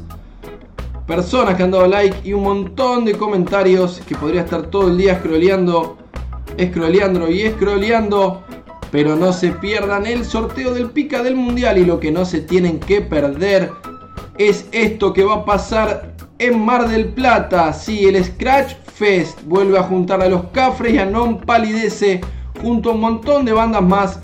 personas 1.07 1.55
que 1.55 1.63
han 1.63 1.71
dado 1.71 1.87
like 1.87 2.27
y 2.27 2.33
un 2.33 2.43
montón 2.43 3.05
de 3.05 3.13
comentarios 3.13 4.01
que 4.05 4.15
podría 4.15 4.41
estar 4.41 4.63
todo 4.63 4.89
el 4.89 4.97
día 4.97 5.17
scrolleando, 5.19 5.97
scrolleando 6.59 7.29
y 7.29 7.49
scrolleando. 7.51 8.43
Pero 8.91 9.15
no 9.15 9.33
se 9.33 9.51
pierdan 9.51 10.05
el 10.05 10.25
sorteo 10.25 10.73
del 10.73 10.89
pica 10.89 11.21
del 11.21 11.35
mundial 11.35 11.77
y 11.77 11.85
lo 11.85 11.99
que 11.99 12.11
no 12.11 12.25
se 12.25 12.41
tienen 12.41 12.79
que 12.79 13.01
perder 13.01 13.71
es 14.37 14.67
esto 14.71 15.13
que 15.13 15.23
va 15.23 15.35
a 15.35 15.45
pasar 15.45 16.15
en 16.39 16.65
Mar 16.65 16.87
del 16.87 17.09
Plata. 17.09 17.71
Sí, 17.73 18.05
el 18.05 18.23
Scratch 18.23 18.75
Fest 18.95 19.39
vuelve 19.43 19.77
a 19.77 19.83
juntar 19.83 20.21
a 20.21 20.29
los 20.29 20.45
Cafres 20.53 20.93
y 20.93 20.97
a 20.97 21.05
Non 21.05 21.41
Palidece 21.41 22.21
junto 22.61 22.89
a 22.89 22.93
un 22.93 23.01
montón 23.01 23.45
de 23.45 23.53
bandas 23.53 23.83
más. 23.83 24.19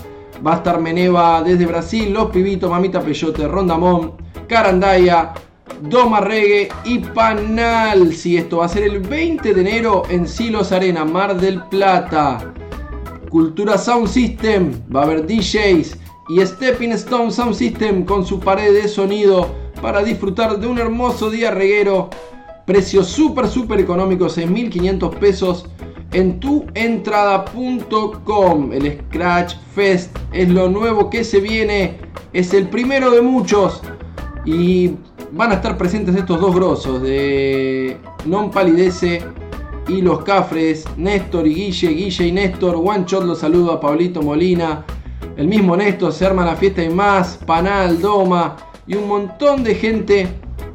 Va 0.46 0.54
a 0.54 0.58
estar 0.58 0.80
Meneva 0.80 1.42
desde 1.44 1.66
Brasil, 1.66 2.12
Los 2.12 2.30
Pibitos, 2.32 2.70
Mamita 2.70 3.02
Peyote, 3.02 3.48
Rondamón, 3.48 4.14
Carandaya, 4.48 5.34
Doma 5.82 6.22
Reggae 6.22 6.70
y 6.84 7.00
Panal. 7.00 8.14
Sí, 8.14 8.38
esto 8.38 8.58
va 8.58 8.66
a 8.66 8.70
ser 8.70 8.84
el 8.84 9.00
20 9.00 9.54
de 9.54 9.62
enero 9.62 10.04
en 10.10 10.28
Silos 10.28 10.72
Arena, 10.72 11.06
Mar 11.06 11.40
del 11.40 11.62
Plata. 11.64 12.54
Cultura 13.36 13.78
Sound 13.78 14.08
System, 14.08 14.72
va 14.96 15.02
a 15.02 15.04
haber 15.04 15.28
DJs 15.28 15.98
y 16.30 16.40
Stepping 16.40 16.94
Stone 16.94 17.32
Sound 17.32 17.54
System 17.54 18.06
con 18.06 18.26
su 18.26 18.40
pared 18.40 18.82
de 18.82 18.88
sonido 18.88 19.50
para 19.82 20.02
disfrutar 20.02 20.58
de 20.58 20.66
un 20.66 20.80
hermoso 20.80 21.30
día 21.30 21.52
reguero. 21.52 22.10
Precios 22.66 23.08
súper, 23.08 23.50
súper 23.50 23.82
económicos, 23.82 24.38
6.500 24.38 25.20
pesos 25.20 25.66
en 26.14 26.40
tuentrada.com. 26.40 28.72
El 28.72 29.02
Scratch 29.02 29.56
Fest 29.76 30.18
es 30.32 30.48
lo 30.48 30.70
nuevo 30.70 31.10
que 31.10 31.26
se 31.26 31.42
viene, 31.42 31.98
es 32.32 32.54
el 32.54 32.70
primero 32.70 33.12
de 33.12 33.22
muchos 33.22 33.82
y 34.46 34.92
van 35.34 35.52
a 35.52 35.56
estar 35.56 35.78
presentes 35.78 36.16
estos 36.16 36.40
dos 36.40 36.56
grosos 36.56 37.02
de 37.02 37.98
Non 38.26 38.50
Palidece 38.50 39.22
y 39.88 40.02
los 40.02 40.24
Cafres, 40.24 40.86
Néstor 40.98 41.48
y 41.48 41.54
Guille, 41.54 41.90
Guille 41.90 42.28
y 42.28 42.32
Néstor, 42.32 42.76
One 42.76 43.04
Shot 43.06 43.24
los 43.24 43.40
saludo 43.40 43.72
a 43.72 43.80
Pablito 43.80 44.22
Molina, 44.22 44.84
el 45.38 45.48
mismo 45.48 45.76
Néstor, 45.76 46.14
se 46.14 46.26
arma 46.26 46.46
la 46.46 46.56
fiesta 46.56 46.84
y 46.84 46.90
más, 46.90 47.40
Panal, 47.46 48.02
Doma 48.02 48.56
y 48.88 48.96
un 48.96 49.08
montón 49.08 49.64
de 49.64 49.76
gente 49.76 50.28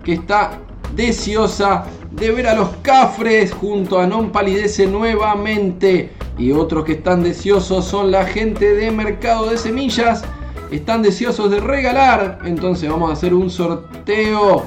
que 0.05 0.15
está 0.15 0.59
deseosa 0.95 1.85
de 2.11 2.31
ver 2.33 2.47
a 2.47 2.55
los 2.55 2.69
Cafres 2.83 3.53
junto 3.53 3.99
a 3.99 4.07
Non 4.07 4.31
Palidece 4.31 4.87
nuevamente. 4.87 6.11
Y 6.39 6.53
otros 6.53 6.85
que 6.85 6.93
están 6.93 7.23
deseosos 7.23 7.85
son 7.85 8.11
la 8.11 8.25
gente 8.25 8.75
de 8.75 8.91
Mercado 8.91 9.51
de 9.51 9.59
Semillas. 9.59 10.25
Están 10.71 11.03
deseosos 11.03 11.51
de 11.51 11.61
regalar. 11.61 12.39
Entonces 12.45 12.91
vamos 12.91 13.11
a 13.11 13.13
hacer 13.13 13.35
un 13.35 13.51
sorteo. 13.51 14.65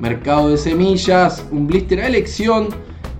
Mercado 0.00 0.48
de 0.48 0.56
Semillas, 0.56 1.44
un 1.50 1.66
blister 1.66 2.00
a 2.00 2.06
elección 2.06 2.68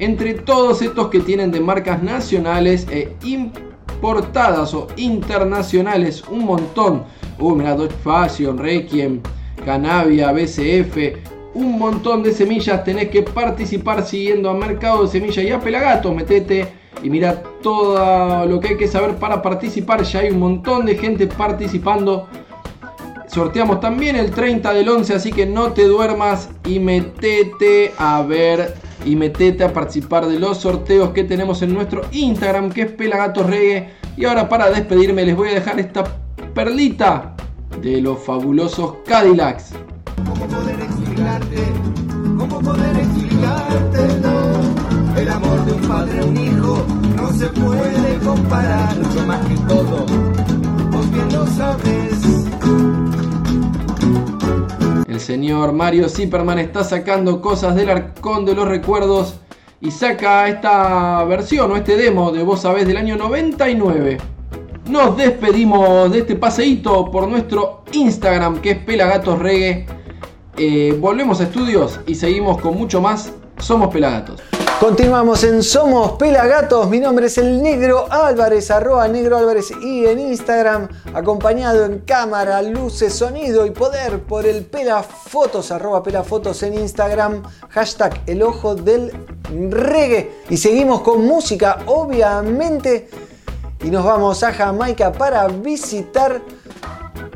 entre 0.00 0.32
todos 0.32 0.80
estos 0.80 1.08
que 1.08 1.20
tienen 1.20 1.52
de 1.52 1.60
marcas 1.60 2.02
nacionales 2.02 2.86
e 2.90 3.14
importadas 3.22 4.72
o 4.74 4.88
internacionales. 4.96 6.24
Un 6.30 6.46
montón. 6.46 7.04
Uh, 7.38 7.54
mira, 7.54 7.76
Dodge 7.76 7.94
Fashion, 8.02 8.56
Requiem, 8.58 9.20
Canavia, 9.64 10.32
BCF. 10.32 10.96
Un 11.52 11.78
montón 11.78 12.22
de 12.22 12.32
semillas. 12.32 12.82
Tenés 12.82 13.10
que 13.10 13.22
participar 13.22 14.04
siguiendo 14.04 14.48
a 14.48 14.54
Mercado 14.54 15.02
de 15.02 15.08
Semillas 15.08 15.44
y 15.44 15.50
a 15.50 15.60
Pelagatos. 15.60 16.14
Metete 16.14 16.66
y 17.02 17.10
mira 17.10 17.42
todo 17.62 18.46
lo 18.46 18.58
que 18.58 18.68
hay 18.68 18.76
que 18.78 18.88
saber 18.88 19.16
para 19.16 19.42
participar. 19.42 20.02
Ya 20.02 20.20
hay 20.20 20.30
un 20.30 20.38
montón 20.38 20.86
de 20.86 20.96
gente 20.96 21.26
participando. 21.26 22.26
Sorteamos 23.26 23.80
también 23.80 24.16
el 24.16 24.30
30 24.30 24.72
del 24.72 24.88
11, 24.88 25.14
así 25.14 25.30
que 25.30 25.44
no 25.44 25.72
te 25.72 25.84
duermas 25.84 26.48
y 26.64 26.80
metete 26.80 27.92
a 27.98 28.22
ver 28.22 28.74
y 29.04 29.16
metete 29.16 29.64
a 29.64 29.72
participar 29.72 30.26
de 30.26 30.38
los 30.38 30.58
sorteos 30.58 31.10
que 31.10 31.24
tenemos 31.24 31.62
en 31.62 31.74
nuestro 31.74 32.02
Instagram, 32.12 32.70
que 32.70 32.82
es 32.82 32.92
Pelagatos 32.92 33.46
Reggae. 33.46 33.90
Y 34.16 34.24
ahora 34.24 34.48
para 34.48 34.70
despedirme 34.70 35.24
les 35.24 35.36
voy 35.36 35.48
a 35.48 35.54
dejar 35.54 35.80
esta 35.80 36.04
perlita 36.54 37.34
de 37.80 38.00
los 38.00 38.18
fabulosos 38.18 38.96
Cadillacs. 39.06 39.72
¿Cómo 40.26 40.46
poder 40.46 40.80
explicarte? 40.80 41.56
¿Cómo 42.38 42.60
poder 42.60 42.96
explicártelo? 42.96 44.40
El 45.16 45.28
amor 45.28 45.64
de 45.64 45.72
un 45.72 45.80
padre 45.82 46.20
a 46.20 46.24
un 46.24 46.36
hijo 46.36 46.86
no 47.16 47.32
se 47.32 47.46
puede 47.48 48.18
comparar, 48.24 48.96
mucho 48.96 49.26
más 49.26 49.46
que 49.46 49.54
todo, 49.68 50.06
vos 50.90 51.10
bien 51.10 51.32
lo 51.32 51.46
sabes. 51.46 52.99
El 55.10 55.18
señor 55.18 55.72
Mario 55.72 56.08
Zipperman 56.08 56.60
está 56.60 56.84
sacando 56.84 57.40
cosas 57.40 57.74
del 57.74 57.90
arcón 57.90 58.44
de 58.44 58.54
los 58.54 58.68
recuerdos 58.68 59.40
y 59.80 59.90
saca 59.90 60.46
esta 60.46 61.24
versión 61.24 61.72
o 61.72 61.76
este 61.76 61.96
demo 61.96 62.30
de 62.30 62.44
Vos 62.44 62.60
Sabés 62.60 62.86
del 62.86 62.96
año 62.96 63.16
99. 63.16 64.18
Nos 64.88 65.16
despedimos 65.16 66.12
de 66.12 66.20
este 66.20 66.36
paseíto 66.36 67.10
por 67.10 67.26
nuestro 67.26 67.82
Instagram 67.90 68.60
que 68.60 68.70
es 68.70 68.78
Pelagatos 68.78 69.40
Reggae. 69.40 69.84
Eh, 70.56 70.96
volvemos 71.00 71.40
a 71.40 71.44
estudios 71.44 71.98
y 72.06 72.14
seguimos 72.14 72.60
con 72.60 72.78
mucho 72.78 73.00
más. 73.00 73.32
Somos 73.58 73.88
Pelagatos. 73.88 74.40
Continuamos 74.80 75.44
en 75.44 75.62
Somos 75.62 76.12
Pelagatos. 76.12 76.88
Mi 76.88 77.00
nombre 77.00 77.26
es 77.26 77.36
el 77.36 77.62
Negro 77.62 78.06
Álvarez, 78.10 78.70
arroba 78.70 79.06
Negro 79.08 79.36
Álvarez 79.36 79.70
y 79.82 80.06
en 80.06 80.18
Instagram, 80.18 80.88
acompañado 81.12 81.84
en 81.84 81.98
cámara, 81.98 82.62
luces, 82.62 83.12
sonido 83.12 83.66
y 83.66 83.72
poder 83.72 84.22
por 84.22 84.46
el 84.46 84.64
Pelafotos, 84.64 85.70
arroba 85.70 86.02
Pelafotos 86.02 86.62
en 86.62 86.72
Instagram, 86.72 87.42
hashtag 87.68 88.22
el 88.26 88.42
ojo 88.42 88.74
del 88.74 89.12
reggae. 89.70 90.44
Y 90.48 90.56
seguimos 90.56 91.02
con 91.02 91.26
música, 91.26 91.80
obviamente, 91.84 93.10
y 93.84 93.90
nos 93.90 94.02
vamos 94.02 94.42
a 94.42 94.54
Jamaica 94.54 95.12
para 95.12 95.46
visitar 95.48 96.40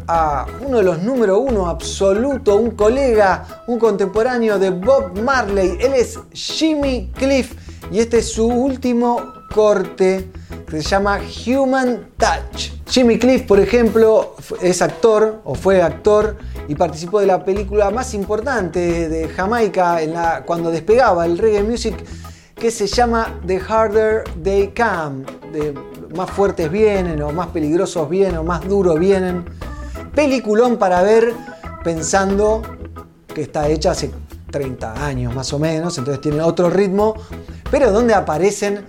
a 0.07 0.47
uno 0.67 0.79
de 0.79 0.83
los 0.85 1.03
número 1.03 1.39
uno 1.39 1.69
absoluto, 1.69 2.57
un 2.57 2.73
colega, 2.73 3.63
un 3.67 3.79
contemporáneo 3.79 4.59
de 4.59 4.71
Bob 4.71 5.19
Marley. 5.21 5.79
Él 5.81 5.95
es 5.95 6.19
Jimmy 6.33 7.11
Cliff 7.15 7.55
y 7.91 8.01
este 8.01 8.19
es 8.19 8.33
su 8.33 8.47
último 8.47 9.21
corte 9.55 10.31
que 10.69 10.83
se 10.83 10.89
llama 10.89 11.21
Human 11.47 12.09
Touch. 12.17 12.73
Jimmy 12.89 13.19
Cliff, 13.19 13.43
por 13.43 13.61
ejemplo, 13.61 14.35
es 14.61 14.83
actor 14.83 15.41
o 15.45 15.55
fue 15.55 15.83
actor 15.83 16.37
y 16.69 16.75
participó 16.75 17.21
de 17.21 17.27
la 17.27 17.45
película 17.45 17.91
más 17.91 18.15
importante 18.15 19.09
de 19.09 19.29
Jamaica 19.29 20.01
cuando 20.47 20.71
despegaba 20.71 21.27
el 21.27 21.39
reggae 21.39 21.63
music 21.63 21.95
que 22.55 22.71
se 22.71 22.87
llama 22.87 23.41
The 23.47 23.61
Harder 23.61 24.25
They 24.43 24.73
Come. 24.75 25.25
De 25.53 25.75
más 26.15 26.31
fuertes 26.31 26.71
vienen 26.71 27.21
o 27.23 27.33
más 27.33 27.49
peligrosos 27.49 28.09
vienen 28.09 28.39
o 28.39 28.45
más 28.45 28.67
duros 28.67 28.99
vienen 28.99 29.45
peliculón 30.15 30.77
para 30.77 31.03
ver 31.03 31.35
pensando 31.83 32.63
que 33.35 33.43
está 33.43 33.69
hecha 33.69 33.91
hace 33.91 34.11
30 34.51 35.05
años 35.05 35.35
más 35.35 35.53
o 35.53 35.59
menos, 35.59 35.99
entonces 35.99 36.21
tiene 36.21 36.41
otro 36.41 36.71
ritmo, 36.71 37.15
pero 37.71 37.91
donde 37.91 38.15
aparecen 38.15 38.87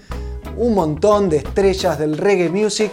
un 0.58 0.74
montón 0.76 1.30
de 1.30 1.38
estrellas 1.38 1.98
del 1.98 2.18
reggae 2.18 2.50
music. 2.50 2.92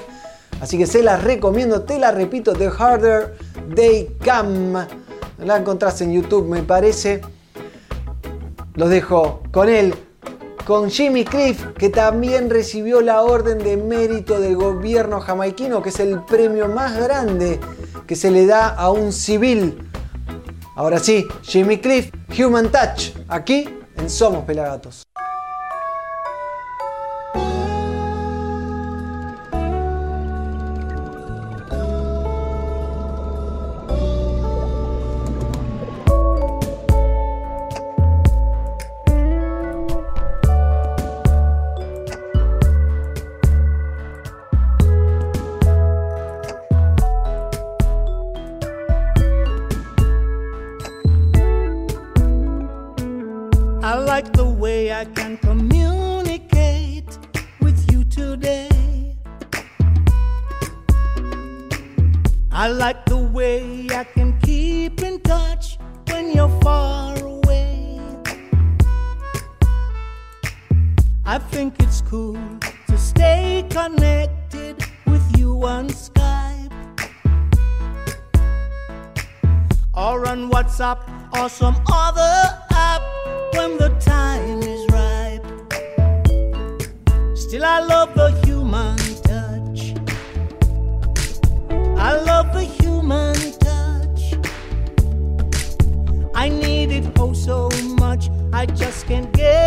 Así 0.61 0.79
que 0.79 0.87
se 0.87 1.03
las 1.03 1.23
recomiendo, 1.23 1.83
te 1.83 1.99
la 1.99 2.13
repito, 2.13 2.53
The 2.53 2.69
Harder 2.69 3.37
They 3.75 4.17
Come. 4.25 4.87
La 5.39 5.57
encontrás 5.57 6.01
en 6.01 6.13
YouTube, 6.13 6.49
me 6.49 6.63
parece. 6.63 7.21
Los 8.75 8.89
dejo 8.89 9.43
con 9.51 9.69
él, 9.69 9.95
con 10.65 10.91
Jimmy 10.91 11.25
Cliff, 11.25 11.67
que 11.79 11.89
también 11.89 12.51
recibió 12.51 13.01
la 13.01 13.23
Orden 13.23 13.59
de 13.59 13.77
Mérito 13.77 14.41
del 14.41 14.57
gobierno 14.57 15.21
jamaiquino, 15.21 15.83
que 15.83 15.89
es 15.89 16.01
el 16.01 16.23
premio 16.23 16.69
más 16.69 16.97
grande 16.97 17.61
que 18.07 18.17
se 18.17 18.31
le 18.31 18.47
da 18.47 18.69
a 18.69 18.91
un 18.91 19.13
civil. 19.13 19.91
Ahora 20.77 20.99
sí, 20.99 21.27
Jimmy 21.43 21.79
Cliff, 21.79 22.11
Human 22.39 22.71
Touch, 22.71 23.13
aquí 23.29 23.69
en 23.97 24.09
Somos 24.09 24.45
Pelagatos. 24.45 25.03
Still, 87.63 87.71
I 87.71 87.79
love 87.79 88.15
the 88.15 88.31
human 88.45 88.97
touch. 89.23 89.95
I 91.97 92.21
love 92.21 92.53
the 92.53 92.65
human 92.65 93.37
touch. 93.61 94.35
I 96.35 96.49
need 96.49 96.91
it 96.91 97.07
oh 97.21 97.33
so 97.33 97.71
much. 98.01 98.31
I 98.53 98.67
just 98.67 99.07
can't 99.07 99.33
get 99.33 99.62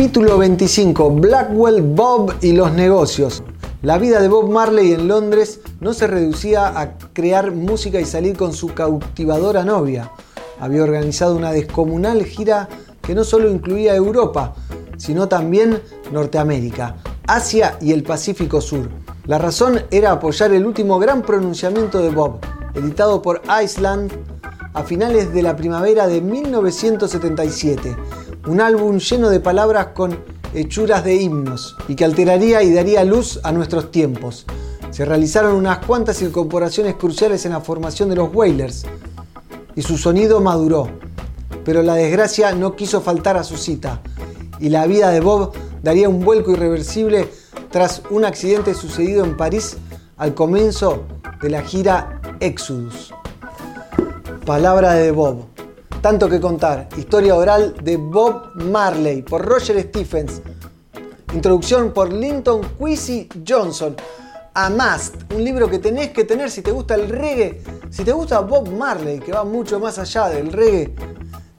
Capítulo 0.00 0.38
25. 0.38 1.10
Blackwell, 1.10 1.82
Bob 1.82 2.32
y 2.40 2.52
los 2.52 2.72
negocios. 2.72 3.42
La 3.82 3.98
vida 3.98 4.22
de 4.22 4.28
Bob 4.28 4.48
Marley 4.48 4.94
en 4.94 5.06
Londres 5.06 5.60
no 5.78 5.92
se 5.92 6.06
reducía 6.06 6.68
a 6.68 6.96
crear 7.12 7.52
música 7.52 8.00
y 8.00 8.06
salir 8.06 8.34
con 8.34 8.54
su 8.54 8.68
cautivadora 8.68 9.62
novia. 9.62 10.10
Había 10.58 10.84
organizado 10.84 11.36
una 11.36 11.52
descomunal 11.52 12.24
gira 12.24 12.66
que 13.02 13.14
no 13.14 13.24
solo 13.24 13.50
incluía 13.50 13.94
Europa, 13.94 14.54
sino 14.96 15.28
también 15.28 15.82
Norteamérica, 16.10 16.96
Asia 17.26 17.76
y 17.82 17.92
el 17.92 18.02
Pacífico 18.02 18.62
Sur. 18.62 18.88
La 19.26 19.36
razón 19.36 19.82
era 19.90 20.12
apoyar 20.12 20.50
el 20.54 20.64
último 20.64 20.98
gran 20.98 21.20
pronunciamiento 21.20 21.98
de 21.98 22.08
Bob, 22.08 22.38
editado 22.74 23.20
por 23.20 23.42
Iceland 23.62 24.10
a 24.72 24.82
finales 24.82 25.34
de 25.34 25.42
la 25.42 25.56
primavera 25.56 26.06
de 26.06 26.22
1977. 26.22 27.96
Un 28.46 28.60
álbum 28.62 28.98
lleno 28.98 29.28
de 29.28 29.38
palabras 29.38 29.88
con 29.88 30.18
hechuras 30.54 31.04
de 31.04 31.16
himnos 31.16 31.76
y 31.88 31.94
que 31.94 32.06
alteraría 32.06 32.62
y 32.62 32.72
daría 32.72 33.04
luz 33.04 33.38
a 33.42 33.52
nuestros 33.52 33.90
tiempos. 33.90 34.46
Se 34.90 35.04
realizaron 35.04 35.54
unas 35.54 35.84
cuantas 35.84 36.22
incorporaciones 36.22 36.94
cruciales 36.94 37.44
en 37.44 37.52
la 37.52 37.60
formación 37.60 38.08
de 38.08 38.16
los 38.16 38.34
Wailers 38.34 38.86
y 39.76 39.82
su 39.82 39.98
sonido 39.98 40.40
maduró. 40.40 40.88
Pero 41.64 41.82
la 41.82 41.94
desgracia 41.94 42.52
no 42.52 42.76
quiso 42.76 43.02
faltar 43.02 43.36
a 43.36 43.44
su 43.44 43.58
cita 43.58 44.00
y 44.58 44.70
la 44.70 44.86
vida 44.86 45.10
de 45.10 45.20
Bob 45.20 45.52
daría 45.82 46.08
un 46.08 46.24
vuelco 46.24 46.52
irreversible 46.52 47.28
tras 47.70 48.02
un 48.08 48.24
accidente 48.24 48.74
sucedido 48.74 49.22
en 49.22 49.36
París 49.36 49.76
al 50.16 50.34
comienzo 50.34 51.04
de 51.42 51.50
la 51.50 51.60
gira 51.62 52.20
Exodus. 52.40 53.12
Palabra 54.46 54.94
de 54.94 55.10
Bob. 55.10 55.49
Tanto 56.00 56.30
que 56.30 56.40
contar. 56.40 56.88
Historia 56.96 57.34
oral 57.34 57.74
de 57.82 57.98
Bob 57.98 58.54
Marley 58.54 59.22
por 59.22 59.44
Roger 59.44 59.82
Stephens. 59.82 60.40
Introducción 61.34 61.92
por 61.92 62.10
Linton 62.10 62.62
Quincy 62.78 63.28
Johnson. 63.46 63.94
Amast, 64.54 65.16
un 65.34 65.44
libro 65.44 65.68
que 65.68 65.78
tenés 65.78 66.10
que 66.10 66.24
tener 66.24 66.50
si 66.50 66.62
te 66.62 66.72
gusta 66.72 66.94
el 66.94 67.08
reggae, 67.08 67.62
si 67.90 68.02
te 68.02 68.12
gusta 68.12 68.40
Bob 68.40 68.68
Marley, 68.68 69.20
que 69.20 69.30
va 69.30 69.44
mucho 69.44 69.78
más 69.78 69.96
allá 69.98 70.28
del 70.28 70.52
reggae, 70.52 70.92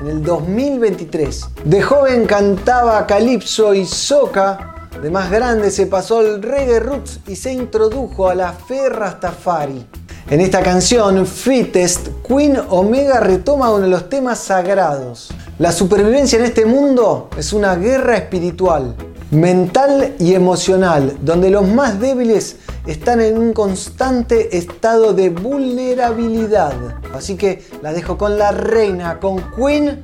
en 0.00 0.08
el 0.08 0.22
2023. 0.22 1.46
De 1.64 1.82
joven 1.82 2.26
cantaba 2.26 3.06
calipso 3.06 3.74
y 3.74 3.86
soca, 3.86 4.75
de 5.02 5.10
más 5.10 5.30
grande 5.30 5.70
se 5.70 5.86
pasó 5.86 6.20
al 6.20 6.42
reggae 6.42 6.80
roots 6.80 7.20
y 7.26 7.36
se 7.36 7.52
introdujo 7.52 8.28
a 8.28 8.34
la 8.34 8.52
fe 8.52 8.88
Rastafari. 8.88 9.86
En 10.30 10.40
esta 10.40 10.62
canción, 10.62 11.26
Fittest, 11.26 12.08
Queen 12.26 12.58
Omega 12.70 13.20
retoma 13.20 13.70
uno 13.70 13.84
de 13.84 13.90
los 13.90 14.08
temas 14.08 14.38
sagrados. 14.38 15.28
La 15.58 15.70
supervivencia 15.70 16.38
en 16.38 16.46
este 16.46 16.66
mundo 16.66 17.28
es 17.38 17.52
una 17.52 17.76
guerra 17.76 18.16
espiritual, 18.16 18.96
mental 19.30 20.14
y 20.18 20.34
emocional, 20.34 21.16
donde 21.20 21.50
los 21.50 21.68
más 21.68 22.00
débiles 22.00 22.56
están 22.86 23.20
en 23.20 23.38
un 23.38 23.52
constante 23.52 24.56
estado 24.56 25.12
de 25.12 25.30
vulnerabilidad. 25.30 26.72
Así 27.14 27.36
que 27.36 27.64
la 27.82 27.92
dejo 27.92 28.16
con 28.18 28.38
la 28.38 28.50
reina, 28.50 29.20
con 29.20 29.42
Queen 29.54 30.02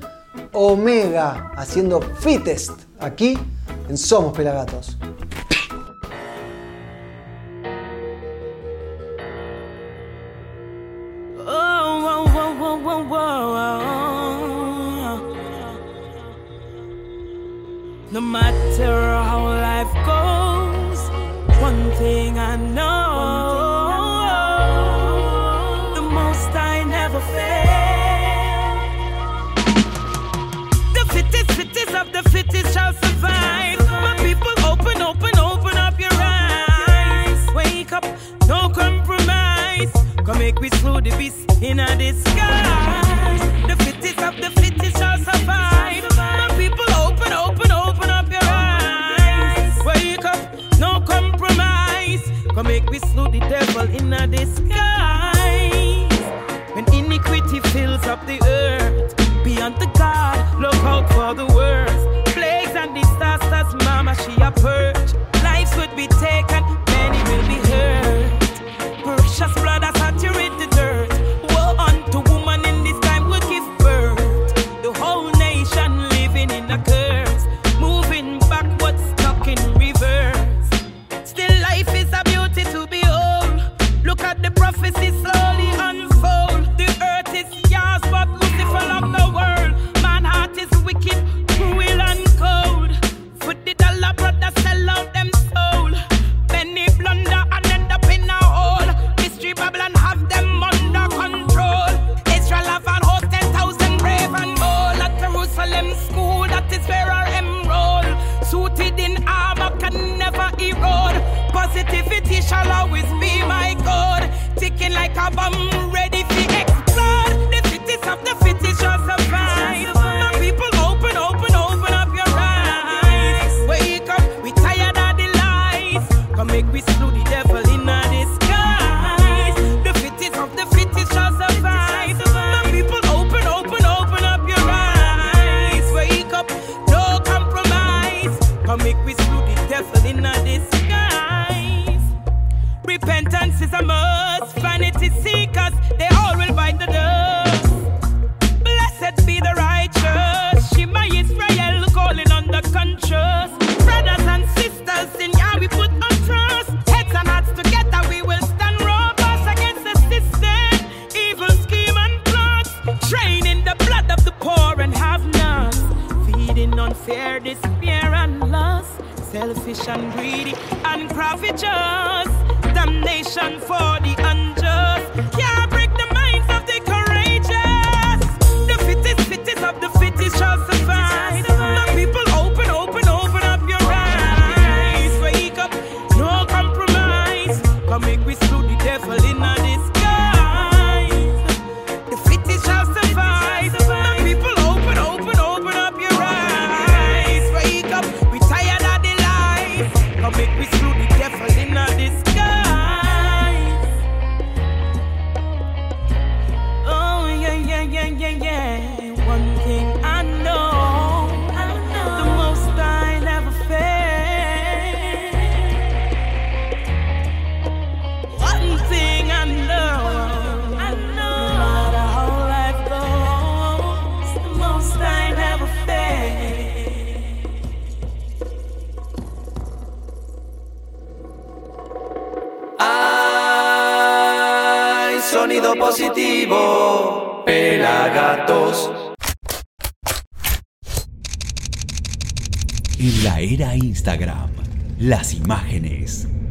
Omega, 0.52 1.50
haciendo 1.56 2.00
Fittest, 2.20 2.72
aquí 3.02 3.38
en 3.88 3.98
Somos 3.98 4.32
Pelagatos. 4.32 4.96
No 18.10 18.20
matter 18.20 18.92
how 19.24 19.48
life 19.48 19.92
goes, 20.04 21.00
one 21.62 21.90
thing 21.96 22.38
I 22.38 22.56
know. 22.56 23.51
Make 40.42 40.58
we 40.58 40.68
slew 40.70 41.00
the 41.00 41.14
beast 41.16 41.62
in 41.62 41.78
a 41.78 41.96
disguise. 41.96 43.42
The 43.68 43.76
fittest 43.84 44.20
of 44.28 44.34
the 44.42 44.50
fittest 44.60 44.96
shall 44.98 45.16
survive. 45.18 46.04
My 46.16 46.48
people, 46.58 46.90
open, 47.06 47.32
open, 47.32 47.70
open 47.70 48.10
up 48.10 48.28
your 48.28 48.42
eyes. 48.42 49.74
Wake 49.86 50.24
up, 50.24 50.40
no 50.80 51.00
compromise. 51.14 52.24
Come 52.54 52.66
make 52.66 52.90
we 52.90 52.98
slew 53.10 53.28
the 53.30 53.38
devil 53.54 53.86
in 53.98 54.12
a 54.12 54.26
disguise. 54.26 54.62
When 56.74 56.92
iniquity 56.92 57.60
fills 57.74 58.04
up 58.06 58.26
the 58.26 58.38
earth, 58.42 58.51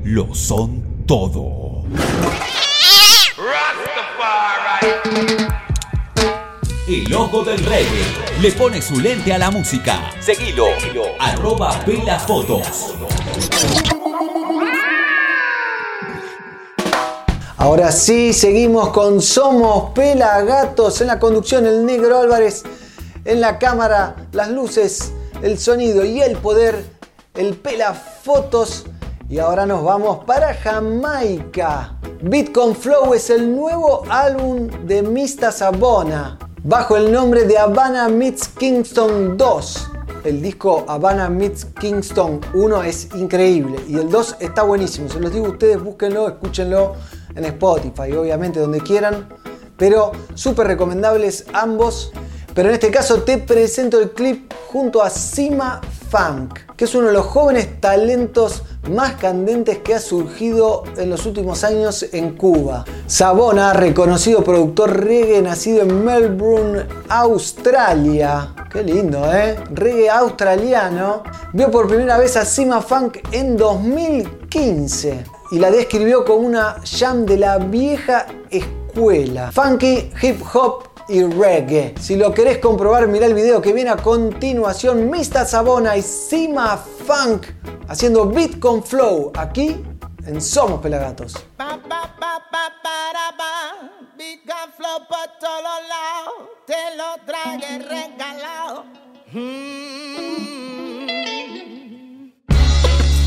lo 0.04 0.34
son 0.34 1.06
todo. 1.06 1.84
El 6.88 7.14
ojo 7.14 7.44
del 7.44 7.64
reggae 7.64 8.04
le 8.42 8.52
pone 8.52 8.82
su 8.82 9.00
lente 9.00 9.34
a 9.34 9.38
la 9.38 9.52
música. 9.52 10.12
Seguilo, 10.20 10.68
arroba 11.20 11.80
pelafotos. 11.86 12.96
Ahora 17.58 17.92
sí, 17.92 18.34
seguimos 18.34 18.90
con 18.90 19.22
Somos 19.22 19.92
Pelagatos 19.92 21.00
en 21.02 21.08
la 21.08 21.20
conducción, 21.20 21.66
el 21.66 21.86
negro 21.86 22.20
Álvarez 22.20 22.64
en 23.26 23.42
la 23.42 23.60
cámara, 23.60 24.16
las 24.32 24.50
luces, 24.50 25.12
el 25.42 25.60
sonido 25.60 26.04
y 26.04 26.22
el 26.22 26.38
poder, 26.38 26.84
el 27.36 27.56
Pelafotos. 27.56 28.86
Y 29.32 29.40
ahora 29.40 29.66
nos 29.66 29.82
vamos 29.82 30.26
para 30.26 30.54
Jamaica. 30.54 31.98
Bitcoin 32.22 32.76
Flow 32.76 33.14
es 33.14 33.30
el 33.30 33.56
nuevo 33.56 34.04
álbum 34.10 34.68
de 34.86 35.02
Mista 35.02 35.54
Sabona, 35.54 36.38
bajo 36.66 36.98
el 36.98 37.14
nombre 37.14 37.46
de 37.46 37.58
Havana 37.58 38.10
Meets 38.10 38.50
Kingston 38.50 39.38
2. 39.38 39.90
El 40.26 40.42
disco 40.42 40.84
Havana 40.86 41.30
Meets 41.30 41.64
Kingston 41.80 42.42
1 42.54 42.84
es 42.84 43.08
increíble 43.16 43.80
y 43.88 43.96
el 43.96 44.10
2 44.10 44.36
está 44.42 44.64
buenísimo. 44.64 45.08
Se 45.08 45.22
los 45.22 45.32
digo 45.32 45.46
a 45.46 45.52
ustedes, 45.52 45.82
búsquenlo, 45.82 46.28
escúchenlo 46.28 46.96
en 47.34 47.46
Spotify, 47.46 48.12
obviamente 48.12 48.60
donde 48.60 48.82
quieran. 48.82 49.30
Pero 49.78 50.12
súper 50.34 50.68
recomendables 50.68 51.46
ambos. 51.54 52.12
Pero 52.54 52.68
en 52.68 52.76
este 52.76 52.92
caso 52.92 53.22
te 53.22 53.38
presento 53.38 53.98
el 53.98 54.12
clip 54.12 54.52
junto 54.68 55.02
a 55.02 55.10
Sima 55.10 55.80
Funk, 56.10 56.60
que 56.76 56.84
es 56.84 56.94
uno 56.96 57.08
de 57.08 57.14
los 57.14 57.26
jóvenes 57.28 57.80
talentos 57.80 58.64
más 58.90 59.14
candentes 59.14 59.80
que 59.80 59.96
ha 59.96 60.00
surgido 60.00 60.84
en 60.98 61.10
los 61.10 61.26
últimos 61.26 61.64
años 61.64 62.06
en 62.12 62.36
Cuba. 62.36 62.86
Sabona, 63.08 63.74
reconocido 63.74 64.44
productor 64.44 65.06
reggae 65.06 65.42
nacido 65.42 65.84
en 65.84 66.04
Melbourne, 66.04 66.86
Australia. 67.10 68.54
Qué 68.72 68.84
lindo, 68.84 69.32
¿eh? 69.32 69.58
Reggae 69.72 70.10
australiano. 70.10 71.24
Vio 71.54 71.70
por 71.70 71.88
primera 71.88 72.18
vez 72.18 72.38
a 72.38 72.46
Sima 72.46 72.82
Funk 72.82 73.18
en 73.32 73.58
2015 73.58 75.24
y 75.52 75.60
la 75.60 75.70
describió 75.70 76.24
como 76.24 76.48
una 76.48 76.78
jam 76.84 77.26
de 77.26 77.38
la 77.38 77.58
vieja 77.58 78.26
escuela. 78.50 79.52
Funky, 79.52 80.12
hip 80.22 80.42
hop 80.54 80.91
y 81.12 81.24
reggae. 81.24 81.94
Si 82.00 82.16
lo 82.16 82.34
querés 82.34 82.60
comprobar, 82.60 83.08
mirá 83.08 83.26
el 83.26 83.34
video 83.34 83.62
que 83.62 83.74
viene 83.74 83.90
a 83.90 83.98
continuación. 83.98 85.10
Mista 85.10 85.46
Sabona 85.46 85.98
y 85.98 86.02
Sima 86.02 86.78
Funk 86.78 87.48
haciendo 87.90 88.26
beat 88.26 88.60
con 88.60 88.82
flow 88.82 89.32
aquí 89.36 89.84
en 90.26 90.42
Somos 90.42 90.80
Pelagatos. 90.82 91.34
Pa, 91.58 91.78
pa, 91.78 92.16
pa, 92.20 92.42
pa, 92.50 92.72
para, 92.82 93.38
pa. 93.38 93.92
Big 94.18 94.40
and 94.50 94.74
flow 94.74 95.00
por 95.10 95.28
todos 95.40 95.82
lados. 95.90 96.34
Te 96.66 96.96
lo 96.96 97.18
traje 97.26 97.80
regalado. 97.80 98.86
Mm. 99.34 99.82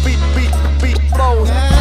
Beat, 0.05 0.18
beat, 0.35 0.53
beat 0.80 0.99
flows, 1.14 1.49
flows. 1.49 1.51
Beat, 1.51 1.74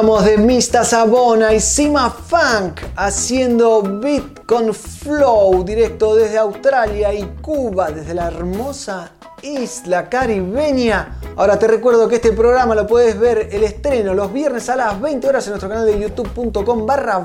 De 0.00 0.38
Mista 0.38 0.82
Sabona 0.82 1.52
y 1.52 1.60
Sima 1.60 2.08
Funk 2.08 2.80
haciendo 2.96 3.82
beat 3.82 4.46
con 4.46 4.72
flow 4.72 5.62
directo 5.62 6.16
desde 6.16 6.38
Australia 6.38 7.12
y 7.12 7.22
Cuba, 7.42 7.90
desde 7.90 8.14
la 8.14 8.28
hermosa 8.28 9.12
isla 9.42 10.08
caribeña. 10.08 11.20
Ahora 11.36 11.58
te 11.58 11.66
recuerdo 11.66 12.08
que 12.08 12.14
este 12.14 12.32
programa 12.32 12.74
lo 12.74 12.86
puedes 12.86 13.20
ver 13.20 13.50
el 13.52 13.62
estreno 13.62 14.14
los 14.14 14.32
viernes 14.32 14.70
a 14.70 14.76
las 14.76 14.98
20 14.98 15.28
horas 15.28 15.46
en 15.46 15.50
nuestro 15.50 15.68
canal 15.68 15.84
de 15.84 16.00
youtube.com 16.00 16.86
barra 16.86 17.22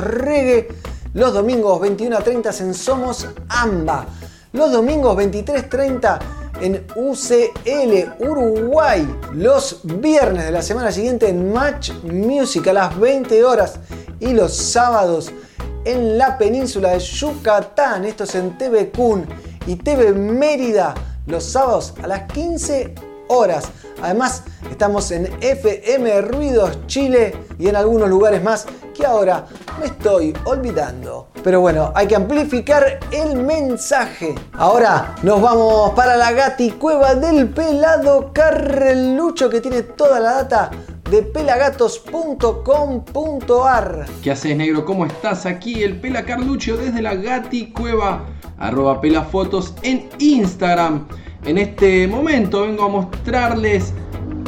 reggae. 0.00 0.68
Los 1.12 1.34
domingos 1.34 1.78
21 1.78 2.16
a 2.16 2.20
30 2.20 2.50
en 2.58 2.72
Somos 2.72 3.26
Amba. 3.50 4.06
Los 4.52 4.72
domingos 4.72 5.14
23.30 5.14 6.41
en 6.62 6.86
UCL 6.94 8.24
Uruguay. 8.24 9.06
Los 9.34 9.80
viernes 9.82 10.46
de 10.46 10.52
la 10.52 10.62
semana 10.62 10.92
siguiente 10.92 11.28
en 11.28 11.52
Match 11.52 11.90
Music 12.04 12.68
a 12.68 12.72
las 12.72 12.98
20 12.98 13.44
horas. 13.44 13.80
Y 14.20 14.32
los 14.32 14.56
sábados 14.56 15.32
en 15.84 16.16
la 16.16 16.38
península 16.38 16.90
de 16.90 17.00
Yucatán. 17.00 18.04
Esto 18.04 18.24
es 18.24 18.34
en 18.36 18.56
TV 18.56 18.90
Kun 18.90 19.26
y 19.66 19.76
TV 19.76 20.12
Mérida. 20.12 20.94
Los 21.26 21.44
sábados 21.44 21.94
a 22.02 22.06
las 22.06 22.32
15 22.32 22.94
horas. 23.32 23.68
Además, 24.02 24.44
estamos 24.70 25.10
en 25.10 25.28
FM 25.40 26.22
Ruidos 26.22 26.86
Chile 26.86 27.34
y 27.58 27.68
en 27.68 27.76
algunos 27.76 28.08
lugares 28.08 28.42
más 28.42 28.66
que 28.94 29.06
ahora 29.06 29.46
me 29.78 29.86
estoy 29.86 30.34
olvidando. 30.44 31.28
Pero 31.42 31.60
bueno, 31.60 31.92
hay 31.94 32.06
que 32.06 32.16
amplificar 32.16 33.00
el 33.10 33.36
mensaje. 33.36 34.34
Ahora 34.52 35.14
nos 35.22 35.40
vamos 35.40 35.92
para 35.92 36.16
la 36.16 36.32
gati 36.32 36.72
cueva 36.72 37.14
del 37.14 37.48
pelado 37.48 38.32
Carlucho 38.32 39.50
que 39.50 39.60
tiene 39.60 39.82
toda 39.82 40.20
la 40.20 40.34
data 40.34 40.70
de 41.10 41.22
pelagatos.com.ar. 41.22 44.06
¿Qué 44.22 44.30
haces, 44.30 44.56
negro? 44.56 44.84
¿Cómo 44.84 45.04
estás? 45.04 45.46
Aquí 45.46 45.82
el 45.82 46.00
Pela 46.00 46.24
Carlucho 46.24 46.76
desde 46.76 47.02
la 47.02 47.14
Gati 47.14 47.72
Cueva, 47.72 48.24
arroba 48.58 49.00
pelafotos 49.00 49.74
en 49.82 50.08
Instagram. 50.18 51.08
En 51.44 51.58
este 51.58 52.06
momento 52.06 52.62
vengo 52.62 52.84
a 52.84 52.88
mostrarles 52.88 53.92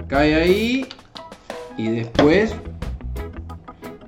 Cae 0.08 0.34
ahí. 0.34 0.88
Y 1.78 1.90
después. 1.90 2.56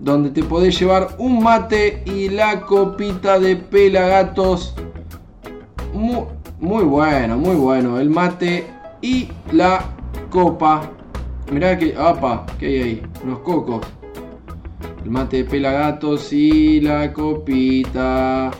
donde 0.00 0.30
te 0.30 0.42
podés 0.42 0.76
llevar 0.76 1.14
un 1.18 1.40
mate 1.40 2.02
y 2.04 2.28
la 2.28 2.62
copita 2.62 3.38
de 3.38 3.54
pelagatos. 3.54 4.74
Muy, 5.94 6.24
muy 6.58 6.82
bueno, 6.82 7.38
muy 7.38 7.54
bueno. 7.54 8.00
El 8.00 8.10
mate 8.10 8.66
y 9.02 9.28
la 9.52 9.84
copa. 10.30 10.90
Mirá 11.52 11.78
que. 11.78 11.94
¡Apa! 11.96 12.44
¿Qué 12.58 12.66
hay 12.66 12.82
ahí? 12.82 13.02
Unos 13.22 13.38
cocos. 13.38 13.86
El 15.04 15.12
mate 15.12 15.38
de 15.38 15.44
pelagatos 15.44 16.32
y 16.32 16.80
la 16.80 17.12
copita. 17.12 18.50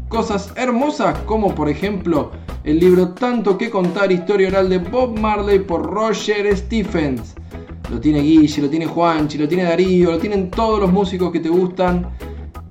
cosas 0.09 0.55
hermosas 0.57 1.19
como 1.27 1.55
por 1.55 1.69
ejemplo 1.69 2.31
el 2.65 2.81
libro 2.81 3.11
Tanto 3.11 3.59
que 3.59 3.69
contar 3.69 4.11
historia 4.11 4.49
oral 4.49 4.71
de 4.71 4.79
Bob 4.79 5.19
Marley 5.19 5.59
por 5.59 5.85
Roger 5.85 6.57
Stephens. 6.57 7.35
Lo 7.91 8.01
tiene 8.01 8.21
Guille, 8.21 8.63
lo 8.63 8.71
tiene 8.71 8.87
Juanchi, 8.87 9.37
lo 9.37 9.47
tiene 9.47 9.65
Darío, 9.65 10.13
lo 10.13 10.19
tienen 10.19 10.51
todos 10.51 10.81
los 10.81 10.91
músicos 10.91 11.31
que 11.31 11.41
te 11.41 11.51
gustan. 11.51 12.09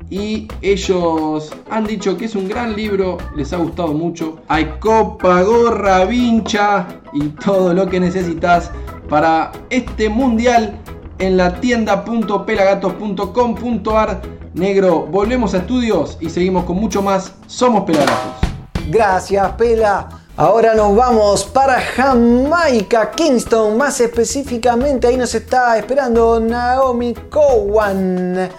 Y 0.09 0.47
ellos 0.61 1.51
han 1.69 1.85
dicho 1.85 2.17
que 2.17 2.25
es 2.25 2.35
un 2.35 2.47
gran 2.47 2.75
libro, 2.75 3.17
les 3.35 3.51
ha 3.53 3.57
gustado 3.57 3.93
mucho. 3.93 4.39
Hay 4.47 4.65
copa, 4.79 5.41
gorra, 5.41 6.05
vincha 6.05 6.87
y 7.13 7.29
todo 7.29 7.73
lo 7.73 7.89
que 7.89 7.99
necesitas 7.99 8.69
para 9.09 9.51
este 9.69 10.07
mundial 10.09 10.79
en 11.19 11.37
la 11.37 11.59
tienda.pelagatos.com.ar. 11.59 14.21
Negro, 14.53 15.07
volvemos 15.07 15.55
a 15.55 15.57
estudios 15.57 16.17
y 16.19 16.29
seguimos 16.29 16.65
con 16.65 16.75
mucho 16.77 17.01
más. 17.01 17.33
Somos 17.47 17.85
Pelagatos. 17.85 18.43
Gracias, 18.89 19.51
Pela. 19.53 20.09
Ahora 20.35 20.73
nos 20.73 20.95
vamos 20.95 21.43
para 21.43 21.79
Jamaica, 21.79 23.11
Kingston. 23.11 23.77
Más 23.77 24.01
específicamente, 24.01 25.05
ahí 25.07 25.15
nos 25.15 25.35
está 25.35 25.77
esperando 25.77 26.39
Naomi 26.39 27.13
Cowan. 27.29 28.49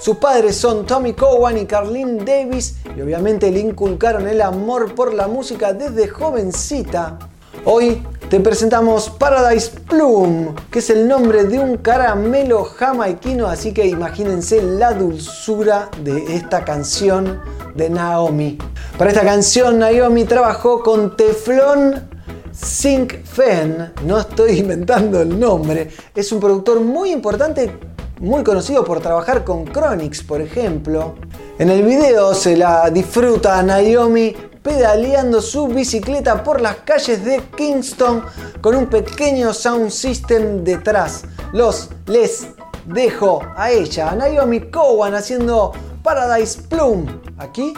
Sus 0.00 0.18
padres 0.18 0.56
son 0.56 0.84
Tommy 0.84 1.14
Cowan 1.14 1.56
y 1.56 1.66
Carlene 1.66 2.24
Davis 2.24 2.76
y 2.96 3.00
obviamente 3.00 3.50
le 3.50 3.60
inculcaron 3.60 4.28
el 4.28 4.42
amor 4.42 4.94
por 4.94 5.14
la 5.14 5.28
música 5.28 5.72
desde 5.72 6.08
jovencita. 6.08 7.18
Hoy 7.64 8.02
te 8.28 8.40
presentamos 8.40 9.08
Paradise 9.08 9.70
Plum, 9.88 10.54
que 10.70 10.80
es 10.80 10.90
el 10.90 11.08
nombre 11.08 11.44
de 11.44 11.58
un 11.58 11.78
caramelo 11.78 12.64
jamaiquino, 12.64 13.46
así 13.46 13.72
que 13.72 13.86
imagínense 13.86 14.62
la 14.62 14.92
dulzura 14.92 15.88
de 16.02 16.34
esta 16.34 16.64
canción 16.64 17.40
de 17.74 17.88
Naomi. 17.88 18.58
Para 18.98 19.10
esta 19.10 19.24
canción 19.24 19.78
Naomi 19.78 20.24
trabajó 20.24 20.82
con 20.82 21.16
Teflon 21.16 22.08
Sink 22.52 23.24
Fen, 23.24 23.92
no 24.04 24.18
estoy 24.18 24.58
inventando 24.58 25.20
el 25.20 25.40
nombre, 25.40 25.90
es 26.14 26.30
un 26.30 26.38
productor 26.38 26.80
muy 26.80 27.10
importante, 27.10 27.93
muy 28.20 28.42
conocido 28.44 28.84
por 28.84 29.00
trabajar 29.00 29.44
con 29.44 29.66
Chronix, 29.66 30.22
por 30.22 30.40
ejemplo. 30.40 31.14
En 31.58 31.70
el 31.70 31.82
video 31.82 32.34
se 32.34 32.56
la 32.56 32.90
disfruta 32.90 33.62
Naomi 33.62 34.34
pedaleando 34.62 35.42
su 35.42 35.68
bicicleta 35.68 36.42
por 36.42 36.60
las 36.60 36.76
calles 36.76 37.24
de 37.24 37.40
Kingston 37.56 38.24
con 38.60 38.74
un 38.74 38.86
pequeño 38.86 39.52
sound 39.52 39.90
system 39.90 40.64
detrás. 40.64 41.24
Los 41.52 41.90
les 42.06 42.48
dejo 42.86 43.40
a 43.56 43.70
ella, 43.70 44.10
a 44.10 44.14
Naomi 44.14 44.60
Cowan 44.70 45.14
haciendo 45.14 45.72
Paradise 46.02 46.62
Plum, 46.62 47.06
aquí 47.38 47.74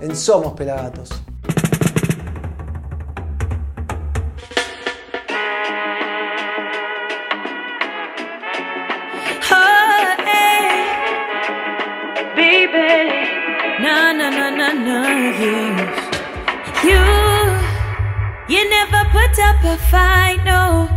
en 0.00 0.16
Somos 0.16 0.54
Pelagatos. 0.54 1.10
Put 19.32 19.42
up 19.44 19.64
a 19.64 19.76
fight, 19.90 20.44
no. 20.44 20.88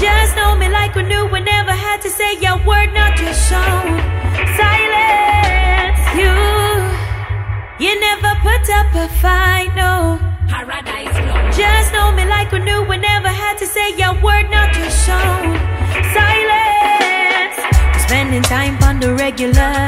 Just 0.00 0.34
know 0.34 0.56
me 0.56 0.68
like 0.68 0.94
we 0.96 1.04
knew 1.04 1.26
we 1.26 1.40
never 1.40 1.70
had 1.70 2.00
to 2.02 2.10
say 2.10 2.34
your 2.40 2.56
word, 2.66 2.92
not 2.94 3.20
your 3.20 3.32
song. 3.32 3.86
Silence, 4.58 6.02
you. 6.18 6.34
You 7.78 8.00
never 8.00 8.34
put 8.42 8.68
up 8.70 8.92
a 8.94 9.08
fight, 9.22 9.70
no. 9.76 10.18
Just 11.54 11.92
know 11.92 12.10
me 12.10 12.24
like 12.24 12.50
we 12.50 12.58
knew 12.58 12.82
we 12.82 12.96
never 12.96 13.28
had 13.28 13.56
to 13.58 13.66
say 13.66 13.94
your 13.96 14.14
word, 14.20 14.50
not 14.50 14.76
your 14.76 14.90
song. 14.90 15.54
Silence. 16.16 17.56
Spending 18.02 18.42
time 18.42 18.82
on 18.82 18.98
the 18.98 19.14
regular. 19.14 19.86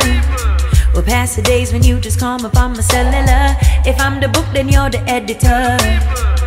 We'll 0.95 1.03
pass 1.03 1.35
the 1.35 1.43
days 1.43 1.73
when 1.73 1.83
you 1.83 1.99
just 1.99 2.21
call 2.21 2.39
me 2.39 2.51
on 2.57 2.73
my 2.75 2.81
cellular. 2.81 3.57
If 3.85 3.99
I'm 4.01 4.21
the 4.21 4.29
book, 4.29 4.47
then 4.53 4.69
you're 4.69 4.91
the 4.91 5.03
editor. 5.09 6.38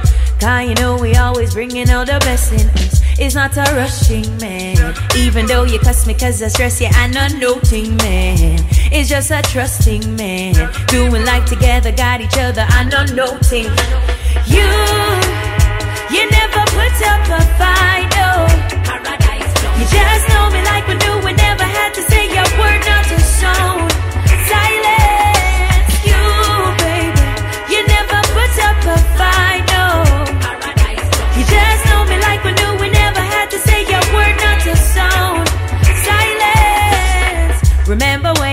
Cause 0.41 0.67
you 0.67 0.73
know 0.73 0.97
we 0.97 1.15
always 1.17 1.53
bringing 1.53 1.87
out 1.91 2.07
the 2.07 2.17
best 2.21 2.51
in 2.51 2.67
us. 2.81 3.01
It's 3.19 3.35
not 3.35 3.55
a 3.57 3.75
rushing 3.75 4.25
man. 4.37 4.95
Even 5.15 5.45
though 5.45 5.65
you 5.65 5.77
cuss 5.77 6.07
me 6.07 6.15
cause 6.15 6.41
I 6.41 6.47
stress 6.47 6.81
you, 6.81 6.87
I'm 6.93 7.11
not 7.11 7.35
noting 7.35 7.95
man. 7.97 8.57
It's 8.91 9.07
just 9.07 9.29
a 9.29 9.43
trusting 9.43 10.15
man. 10.15 10.55
Doing 10.87 11.25
life 11.25 11.45
together, 11.45 11.91
got 11.91 12.21
each 12.21 12.39
other, 12.39 12.65
I'm 12.69 12.89
not 12.89 13.13
noting. 13.13 13.69
You, 14.49 14.65
you 16.09 16.23
never 16.31 16.61
put 16.73 16.97
up 17.05 17.21
a 17.37 17.41
fight, 17.61 18.09
no. 18.17 18.47
You 19.77 19.85
just 19.85 20.27
know 20.29 20.49
me 20.49 20.63
like 20.63 20.87
we 20.87 20.95
knew 20.95 21.23
we 21.23 21.33
never 21.33 21.63
had 21.63 21.93
to 21.93 22.01
say 22.09 22.25
your 22.33 22.49
word, 22.57 22.81
not 22.89 23.05
your 23.11 23.19
song. 23.19 24.00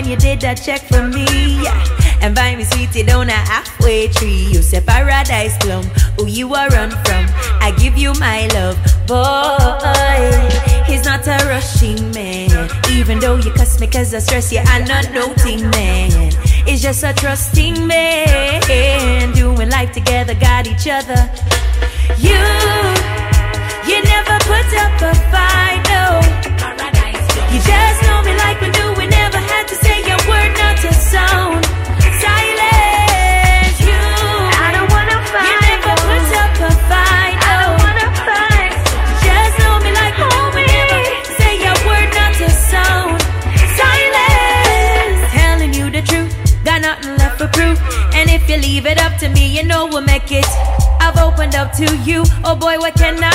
You 0.08 0.16
did 0.16 0.40
that 0.40 0.54
check 0.54 0.80
for 0.88 1.02
me? 1.06 1.26
Yeah. 1.62 1.76
And 2.22 2.34
buy 2.34 2.56
me 2.56 2.64
sweetie 2.64 3.02
down 3.02 3.28
a 3.28 3.32
halfway 3.32 4.08
tree. 4.08 4.48
You 4.50 4.62
say 4.62 4.80
paradise 4.80 5.56
plum, 5.58 5.84
who 6.16 6.26
you 6.26 6.54
are 6.54 6.68
run 6.70 6.90
from. 6.90 7.26
I 7.60 7.74
give 7.78 7.98
you 7.98 8.14
my 8.14 8.48
love, 8.56 8.76
boy. 9.06 10.32
He's 10.86 11.04
not 11.04 11.26
a 11.26 11.36
rushing 11.46 12.10
man. 12.12 12.70
Even 12.90 13.18
though 13.18 13.36
you 13.36 13.52
cuss 13.52 13.78
me 13.80 13.86
cause 13.86 14.14
I 14.14 14.20
stress 14.20 14.50
you, 14.50 14.60
I'm 14.64 14.84
not 14.84 15.12
noting 15.12 15.68
man. 15.70 16.32
It's 16.66 16.82
just 16.82 17.04
a 17.04 17.12
trusting 17.12 17.86
man. 17.86 19.32
Doing 19.34 19.68
life 19.68 19.92
together, 19.92 20.34
got 20.34 20.66
each 20.66 20.88
other. 20.88 21.20
You, 22.16 22.40
you 23.84 24.02
never 24.02 24.36
put 24.48 24.68
up 24.72 25.02
a 25.04 25.12
fight, 25.28 25.84
no. 25.92 26.20
You 27.52 27.60
just 27.60 28.02
know 28.04 28.22
me 28.22 28.34
like 28.36 28.60
we 28.60 28.70
knew 28.70 28.98
to 51.78 51.96
you. 51.98 52.24
Oh 52.42 52.56
boy, 52.56 52.76
what 52.78 52.94
can 52.94 53.22
I 53.22 53.27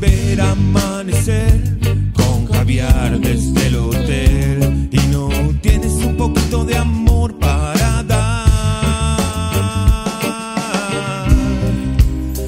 Ver 0.00 0.40
amanecer 0.40 1.78
con 2.12 2.46
caviar 2.46 3.18
desde 3.20 3.66
el 3.66 3.76
hotel. 3.76 4.88
Y 4.90 4.98
no 5.08 5.28
tienes 5.60 5.92
un 5.92 6.16
poquito 6.16 6.64
de 6.64 6.76
amor 6.76 7.38
para 7.38 8.02
dar. 8.02 8.46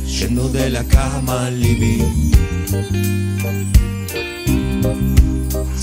Yendo 0.05 0.49
de 0.49 0.71
la 0.71 0.85
cama 0.85 1.47
al 1.47 1.61
living. 1.61 2.29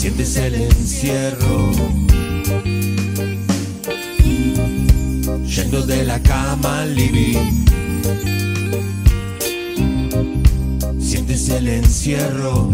sientes 0.06 0.38
el 0.38 0.56
encierro. 0.56 1.72
Yendo 5.48 5.82
de 5.86 6.04
la 6.06 6.20
cama 6.22 6.82
al 6.82 6.96
living. 6.96 7.66
Sientes 11.46 11.50
el 11.50 11.68
encierro. 11.68 12.72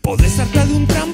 Podés 0.00 0.32
saltar 0.32 0.66
de 0.66 0.74
un 0.74 0.86
trampolín, 0.86 1.11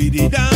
daba-di-bi-di-dum. 0.00 0.49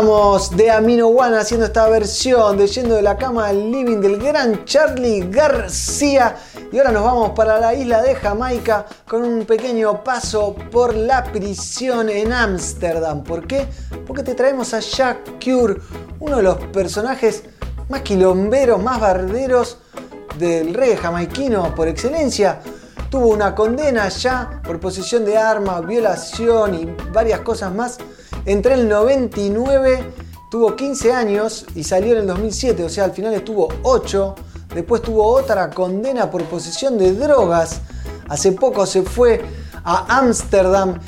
De 0.00 0.70
Amino 0.70 1.08
One 1.08 1.36
haciendo 1.36 1.66
esta 1.66 1.86
versión 1.90 2.56
de 2.56 2.66
Yendo 2.66 2.94
de 2.94 3.02
la 3.02 3.18
cama 3.18 3.48
al 3.48 3.70
living 3.70 3.98
del 4.00 4.16
gran 4.16 4.64
Charlie 4.64 5.28
García. 5.28 6.36
Y 6.72 6.78
ahora 6.78 6.90
nos 6.90 7.04
vamos 7.04 7.30
para 7.32 7.60
la 7.60 7.74
isla 7.74 8.00
de 8.00 8.14
Jamaica 8.14 8.86
con 9.06 9.22
un 9.22 9.44
pequeño 9.44 10.02
paso 10.02 10.56
por 10.72 10.94
la 10.94 11.22
prisión 11.24 12.08
en 12.08 12.32
Ámsterdam. 12.32 13.22
¿Por 13.22 13.46
qué? 13.46 13.68
Porque 14.06 14.22
te 14.22 14.34
traemos 14.34 14.72
a 14.72 14.80
Jack 14.80 15.38
Cure, 15.44 15.76
uno 16.18 16.38
de 16.38 16.44
los 16.44 16.56
personajes 16.68 17.42
más 17.90 18.00
quilomberos, 18.00 18.82
más 18.82 19.00
barderos 19.00 19.76
del 20.38 20.72
reggae 20.72 20.96
jamaiquino 20.96 21.74
por 21.74 21.88
excelencia. 21.88 22.60
Tuvo 23.10 23.26
una 23.26 23.54
condena 23.54 24.08
ya 24.08 24.62
por 24.64 24.80
posesión 24.80 25.26
de 25.26 25.36
armas, 25.36 25.86
violación 25.86 26.74
y 26.74 26.96
varias 27.12 27.40
cosas 27.40 27.74
más. 27.74 27.98
Entre 28.46 28.74
el 28.74 28.88
99 28.88 30.04
tuvo 30.50 30.74
15 30.74 31.12
años 31.12 31.66
y 31.74 31.84
salió 31.84 32.12
en 32.12 32.20
el 32.20 32.26
2007, 32.26 32.84
o 32.84 32.88
sea, 32.88 33.04
al 33.04 33.12
final 33.12 33.34
estuvo 33.34 33.68
8. 33.82 34.34
Después 34.74 35.02
tuvo 35.02 35.26
otra 35.26 35.70
condena 35.70 36.30
por 36.30 36.44
posesión 36.44 36.96
de 36.96 37.12
drogas. 37.12 37.80
Hace 38.28 38.52
poco 38.52 38.86
se 38.86 39.02
fue 39.02 39.42
a 39.84 40.18
Ámsterdam 40.18 40.98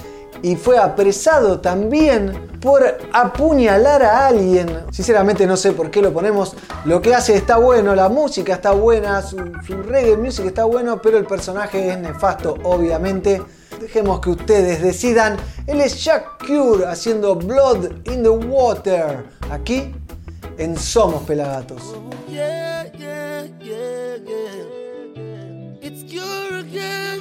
y 0.42 0.56
fue 0.56 0.76
apresado 0.76 1.60
también 1.60 2.50
por 2.60 2.82
apuñalar 3.12 4.02
a 4.02 4.26
alguien. 4.26 4.84
Sinceramente 4.90 5.46
no 5.46 5.56
sé 5.56 5.72
por 5.72 5.90
qué 5.90 6.02
lo 6.02 6.12
ponemos. 6.12 6.54
Lo 6.84 7.00
que 7.00 7.14
hace 7.14 7.34
está 7.34 7.56
bueno, 7.56 7.94
la 7.94 8.08
música 8.08 8.54
está 8.54 8.72
buena, 8.72 9.22
su, 9.22 9.36
su 9.66 9.82
reggae 9.82 10.16
music 10.16 10.46
está 10.46 10.64
bueno, 10.64 11.00
pero 11.00 11.16
el 11.16 11.26
personaje 11.26 11.90
es 11.90 11.98
nefasto, 11.98 12.56
obviamente. 12.64 13.42
Dejemos 13.80 14.20
que 14.20 14.30
ustedes 14.30 14.82
decidan. 14.82 15.36
Él 15.66 15.80
es 15.80 16.02
Jack 16.04 16.46
Cure 16.46 16.86
haciendo 16.86 17.34
Blood 17.36 18.06
in 18.08 18.22
the 18.22 18.30
Water. 18.30 19.24
Aquí 19.50 19.94
en 20.58 20.76
Somos 20.76 21.22
Pelagatos. 21.24 21.94
Yeah. 22.28 22.62
It's 25.84 26.04
Cure 26.04 26.58
again. 26.60 27.20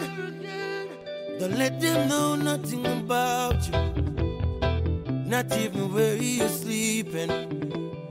Don't 1.40 1.58
let 1.58 1.82
them 1.82 2.08
know 2.08 2.36
nothing 2.36 2.86
about 2.86 3.56
you. 3.68 3.74
Not 5.26 5.52
even 5.58 5.92
where 5.92 6.16
you're 6.16 6.48
sleeping. 6.48 7.32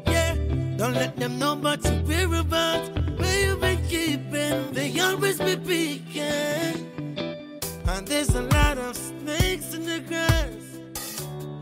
Yeah, 0.06 0.34
don't 0.76 0.94
let 0.94 1.16
them 1.16 1.38
know 1.38 1.52
about 1.52 1.84
your 1.84 2.02
whereabouts. 2.02 2.90
Where 3.18 3.46
you've 3.46 3.60
been 3.60 3.86
keeping. 3.86 4.72
They 4.72 4.98
always 5.00 5.38
be 5.38 5.56
peeking. 5.56 6.99
And 7.92 8.06
there's 8.06 8.34
a 8.36 8.42
lot 8.42 8.78
of 8.78 8.96
snakes 8.96 9.74
in 9.74 9.84
the 9.84 10.00
grass. 10.00 10.62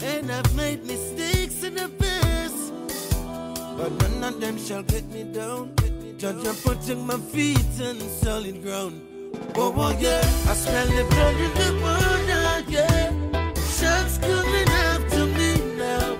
And 0.03 0.31
I've 0.31 0.55
made 0.55 0.85
mistakes 0.85 1.63
in 1.63 1.75
the 1.75 1.89
past. 1.89 2.73
But 3.79 3.91
none 4.01 4.23
of 4.35 4.41
them 4.41 4.59
shall 4.59 4.83
get 4.83 5.07
me 5.11 5.25
down. 5.25 5.75
Judge, 6.19 6.47
I'm 6.47 6.55
putting 6.57 7.07
my 7.07 7.17
feet 7.17 7.81
on 7.81 7.99
solid 8.23 8.63
ground. 8.63 9.01
Oh, 9.55 9.73
oh, 9.75 9.97
yeah. 9.99 10.21
I 10.51 10.55
smell 10.55 10.87
the 10.89 11.05
blood 11.13 11.37
in 11.47 11.53
the 11.61 11.71
water, 11.83 12.65
yeah. 12.69 13.11
Sharks 13.79 14.19
coming 14.19 14.69
after 14.87 15.25
me 15.27 15.51
now. 15.77 16.19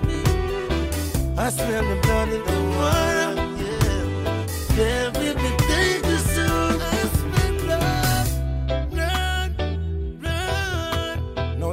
I 1.37 1.49
smell 1.51 1.83
the 1.83 2.01
blood 2.01 2.29
in 2.29 2.43
the 2.49 2.61
water, 2.77 3.33
yeah. 3.61 4.45
There 4.75 5.11
will 5.11 5.35
be 5.35 5.58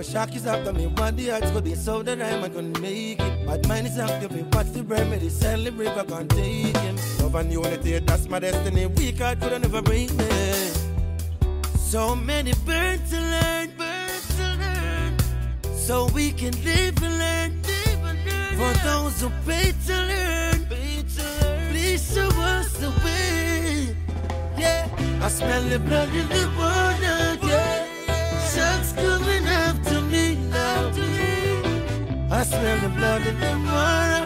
shark 0.06 0.34
is 0.36 0.46
after 0.46 0.72
me. 0.72 0.86
One 0.86 1.16
the 1.16 1.28
it's 1.30 1.50
gonna 1.50 1.62
be 1.62 1.74
so 1.74 2.02
that 2.02 2.20
I'm 2.22 2.40
gonna 2.52 2.80
make 2.80 3.20
it. 3.20 3.46
But 3.46 3.66
mine 3.68 3.86
is 3.86 3.98
after 3.98 4.28
me. 4.28 4.42
What's 4.52 4.70
the 4.70 4.82
remedy? 4.82 5.28
The 5.28 5.72
river, 5.72 6.04
can't 6.04 6.30
take 6.30 6.76
him. 6.76 6.96
Love 7.20 7.34
and 7.34 7.52
unity, 7.52 7.98
that's 7.98 8.28
my 8.28 8.38
destiny. 8.38 8.86
We 8.86 9.12
can't 9.12 9.40
could 9.40 9.62
never 9.62 9.82
break 9.82 10.12
me. 10.14 10.28
So 11.76 12.14
many 12.14 12.52
birds 12.64 13.10
to 13.10 13.20
learn, 13.20 13.70
birds 13.78 14.28
to 14.38 14.46
learn. 14.62 15.12
So 15.86 16.08
we 16.14 16.32
can 16.32 16.54
live 16.64 16.96
and 17.02 17.18
learn, 17.22 17.50
live 17.70 18.02
and 18.10 18.18
learn. 18.26 18.54
For 18.58 18.72
those 18.86 19.20
who 19.20 19.28
pay 19.46 19.72
to 19.86 19.96
learn, 20.10 20.58
pay 20.66 21.02
to 21.16 21.22
learn. 21.40 21.70
Please 21.70 22.02
show 22.14 22.28
us 22.54 22.72
the 22.82 22.90
way. 23.04 23.96
Yeah, 24.58 24.88
I 25.22 25.28
smell 25.28 25.62
the 25.62 25.78
blood 25.78 26.08
in 26.20 26.28
the 26.28 26.44
water. 26.58 27.20
Yeah, 27.46 27.86
sharks 28.52 28.92
coming. 28.92 29.46
I 29.46 29.55
smell 32.46 32.78
the 32.80 32.88
blood 32.88 33.26
in 33.26 33.36
the 33.40 33.52
water. 33.66 34.24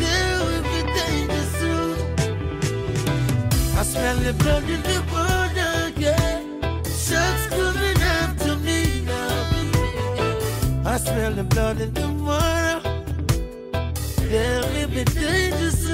There 0.00 0.38
will 0.46 0.62
be 0.72 0.80
danger 0.98 1.44
soon. 1.58 1.96
I 3.80 3.82
smell 3.92 4.16
the 4.28 4.32
blood 4.42 4.64
in 4.74 4.82
the 4.90 4.98
water, 5.12 5.72
yeah. 6.04 6.40
Sharks 7.04 7.44
coming 7.58 8.00
after 8.20 8.56
me 8.66 8.80
now. 9.12 10.92
I 10.92 10.96
smell 10.98 11.32
the 11.40 11.44
blood 11.44 11.80
in 11.80 11.92
the 11.94 12.08
water. 12.26 12.80
There 14.32 14.62
will 14.72 14.90
be 14.96 15.04
danger 15.04 15.70
soon. 15.70 15.87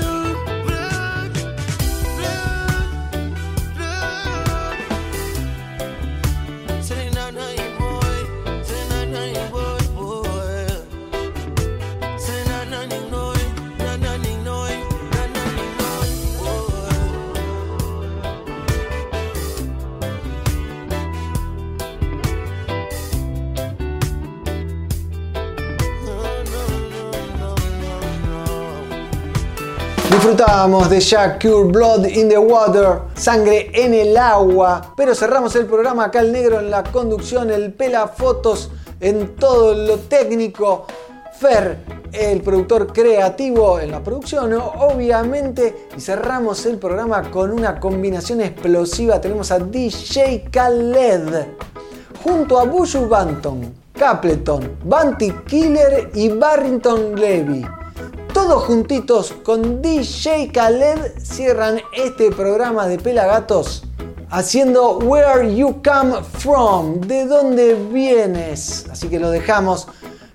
Disfrutábamos 30.24 30.88
de 30.88 31.00
Jack 31.00 31.42
Cure 31.42 31.70
Blood 31.70 32.06
in 32.06 32.30
the 32.30 32.38
Water, 32.38 33.00
sangre 33.14 33.70
en 33.74 33.92
el 33.92 34.16
agua. 34.16 34.94
Pero 34.96 35.14
cerramos 35.14 35.54
el 35.54 35.66
programa 35.66 36.06
acá 36.06 36.20
el 36.20 36.32
negro 36.32 36.60
en 36.60 36.70
la 36.70 36.82
conducción, 36.82 37.50
el 37.50 37.74
pela 37.74 38.08
fotos 38.08 38.70
en 39.00 39.36
todo 39.36 39.74
lo 39.74 39.98
técnico. 39.98 40.86
Fer, 41.38 41.76
el 42.10 42.40
productor 42.40 42.90
creativo 42.90 43.78
en 43.78 43.90
la 43.90 44.02
producción, 44.02 44.54
obviamente. 44.54 45.88
Y 45.94 46.00
cerramos 46.00 46.64
el 46.64 46.78
programa 46.78 47.30
con 47.30 47.50
una 47.50 47.78
combinación 47.78 48.40
explosiva. 48.40 49.20
Tenemos 49.20 49.50
a 49.50 49.58
DJ 49.58 50.48
Khaled 50.50 51.48
junto 52.24 52.58
a 52.58 52.64
Buju 52.64 53.06
Banton, 53.10 53.74
Capleton, 53.92 54.78
Banty 54.84 55.32
Killer 55.46 56.10
y 56.14 56.30
Barrington 56.30 57.14
Levy. 57.14 57.83
Todos 58.34 58.64
juntitos 58.64 59.32
con 59.44 59.80
DJ 59.80 60.50
Khaled 60.52 61.18
cierran 61.22 61.80
este 61.92 62.32
programa 62.32 62.88
de 62.88 62.98
Pelagatos 62.98 63.84
haciendo 64.28 64.98
Where 64.98 65.54
You 65.54 65.80
Come 65.84 66.20
From, 66.40 67.00
de 67.02 67.26
dónde 67.26 67.74
vienes. 67.74 68.86
Así 68.90 69.08
que 69.08 69.20
lo 69.20 69.30
dejamos 69.30 69.86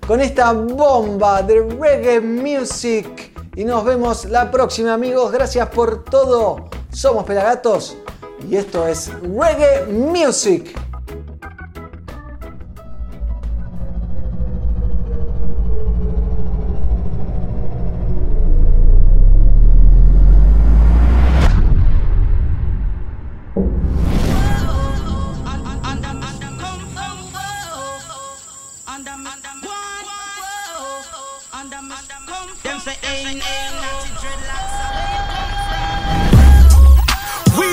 con 0.06 0.22
esta 0.22 0.52
bomba 0.54 1.42
de 1.42 1.60
reggae 1.60 2.22
music. 2.22 3.38
Y 3.54 3.64
nos 3.64 3.84
vemos 3.84 4.24
la 4.24 4.50
próxima 4.50 4.94
amigos. 4.94 5.30
Gracias 5.30 5.68
por 5.68 6.02
todo. 6.04 6.70
Somos 6.90 7.24
Pelagatos 7.24 7.98
y 8.48 8.56
esto 8.56 8.88
es 8.88 9.10
reggae 9.22 9.84
music. 9.92 10.74
We 31.60 31.66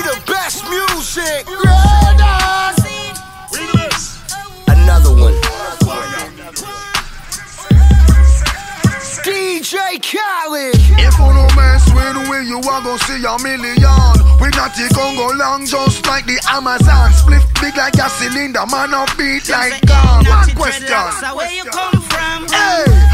the 0.04 0.20
best 0.26 0.62
music. 0.68 1.46
Brothers. 1.46 2.84
Another 4.68 5.10
one. 5.16 5.32
DJ 9.24 9.96
Khaled. 10.04 10.74
If 10.76 11.18
you 11.18 11.32
no 11.32 11.48
mess 11.56 11.88
with 11.94 12.28
we, 12.28 12.44
you 12.46 12.58
are 12.58 12.82
gonna 12.82 12.98
see 12.98 13.24
a 13.24 13.38
million. 13.42 14.28
We 14.38 14.50
not 14.50 14.76
the 14.76 14.92
Congo 14.94 15.32
long, 15.34 15.64
just 15.64 16.06
like 16.06 16.26
the 16.26 16.38
Amazon. 16.50 17.12
Split 17.12 17.42
big 17.60 17.76
like 17.76 17.94
a 17.94 18.10
cylinder, 18.10 18.66
man, 18.70 18.92
a 18.92 19.06
beat 19.16 19.48
like 19.48 19.80
gun. 19.86 20.26
One 20.26 20.50
question. 20.54 20.92
Where 21.34 21.50
you 21.50 21.64
come 21.64 22.02
from? 22.02 22.48
Hey, 22.48 22.84
I'm 22.84 23.04
a 23.04 23.07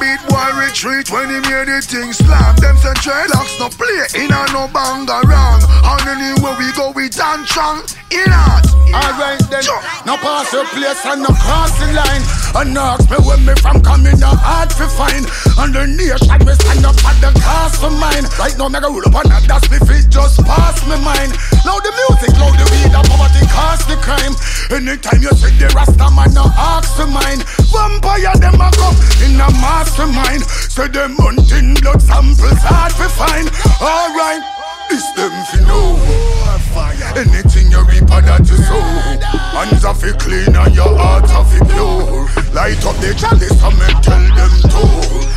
beat 0.00 0.20
boy 0.30 0.48
retreat 0.56 1.10
when 1.10 1.28
he 1.28 1.38
hear 1.48 1.64
the 1.66 1.82
thing 1.82 2.12
slam. 2.12 2.56
Them 2.56 2.76
say 2.78 2.94
dreadlocks 3.02 3.58
no 3.58 3.68
play 3.68 4.24
in 4.24 4.30
a 4.30 4.42
no 4.54 4.66
banga 4.72 5.20
wrong. 5.26 5.60
And 5.84 6.08
anywhere 6.08 6.56
we 6.58 6.72
go 6.72 6.90
we 6.90 7.08
dance 7.08 7.50
strong. 7.50 7.82
In. 8.10 8.32
Alright 8.88 9.44
then, 9.52 9.60
no 10.08 10.16
pass 10.16 10.48
your 10.52 10.64
place 10.72 11.04
and 11.04 11.20
no 11.20 11.28
cross 11.28 11.76
the 11.76 11.92
line. 11.92 12.24
And 12.56 12.72
no 12.72 12.96
ask 12.96 13.04
me 13.10 13.20
where 13.20 13.36
me 13.36 13.52
from 13.60 13.84
coming, 13.84 14.16
no 14.16 14.32
hard 14.32 14.72
to 14.80 14.88
find. 14.88 15.28
And 15.60 15.76
the 15.76 15.84
nation 15.84 16.40
me 16.40 16.54
stand 16.56 16.88
up 16.88 16.96
at 17.04 17.20
the 17.20 17.30
cost 17.36 17.84
of 17.84 17.92
mine. 18.00 18.24
Right 18.40 18.56
now, 18.56 18.72
me 18.72 18.80
go 18.80 18.88
roll 18.88 19.04
up 19.04 19.12
on 19.12 19.28
that, 19.28 19.44
that's 19.44 19.68
me 19.68 19.76
fit 19.84 20.08
just 20.08 20.40
pass 20.48 20.80
me 20.88 20.96
mind. 21.04 21.36
Now 21.68 21.76
the 21.84 21.92
music, 21.92 22.32
loud 22.40 22.56
the 22.56 22.64
weed, 22.72 22.88
the 22.88 23.00
poverty 23.12 23.44
cost 23.52 23.84
the 23.92 24.00
crime. 24.00 24.32
Anytime 24.72 25.20
you 25.20 25.32
see 25.36 25.52
the 25.60 25.68
Rasta 25.76 26.08
man, 26.08 26.32
no 26.32 26.48
ask 26.56 26.96
for 26.96 27.06
mine. 27.06 27.44
Vampire 27.68 28.32
them 28.40 28.56
a 28.56 28.72
come 28.72 28.96
in 29.20 29.36
a 29.36 29.48
mastermind. 29.60 30.48
Say 30.48 30.88
them 30.88 31.12
hunting 31.20 31.76
blood 31.84 32.00
samples 32.00 32.64
hard 32.64 32.96
to 32.96 33.08
find. 33.12 33.52
Alright, 33.84 34.40
this 34.88 35.10
them 35.12 35.32
fi 35.50 35.60
know. 35.66 35.98
Anything 37.16 37.70
you 37.70 37.82
reap 37.84 38.06
that 38.06 38.40
you 38.40 38.56
sow 38.56 38.80
Hands 39.56 39.84
are 39.84 39.94
fi 39.94 40.12
clean 40.18 40.54
and 40.54 40.74
your 40.74 40.96
heart 40.96 41.28
are 41.30 41.44
fi 41.44 41.58
pure 41.66 42.47
Light 42.58 42.82
up 42.82 42.98
the 42.98 43.14
chalice 43.14 43.54
and 43.54 43.76
me 43.78 43.86
tell 44.02 44.18
them 44.34 44.50
to 44.66 44.82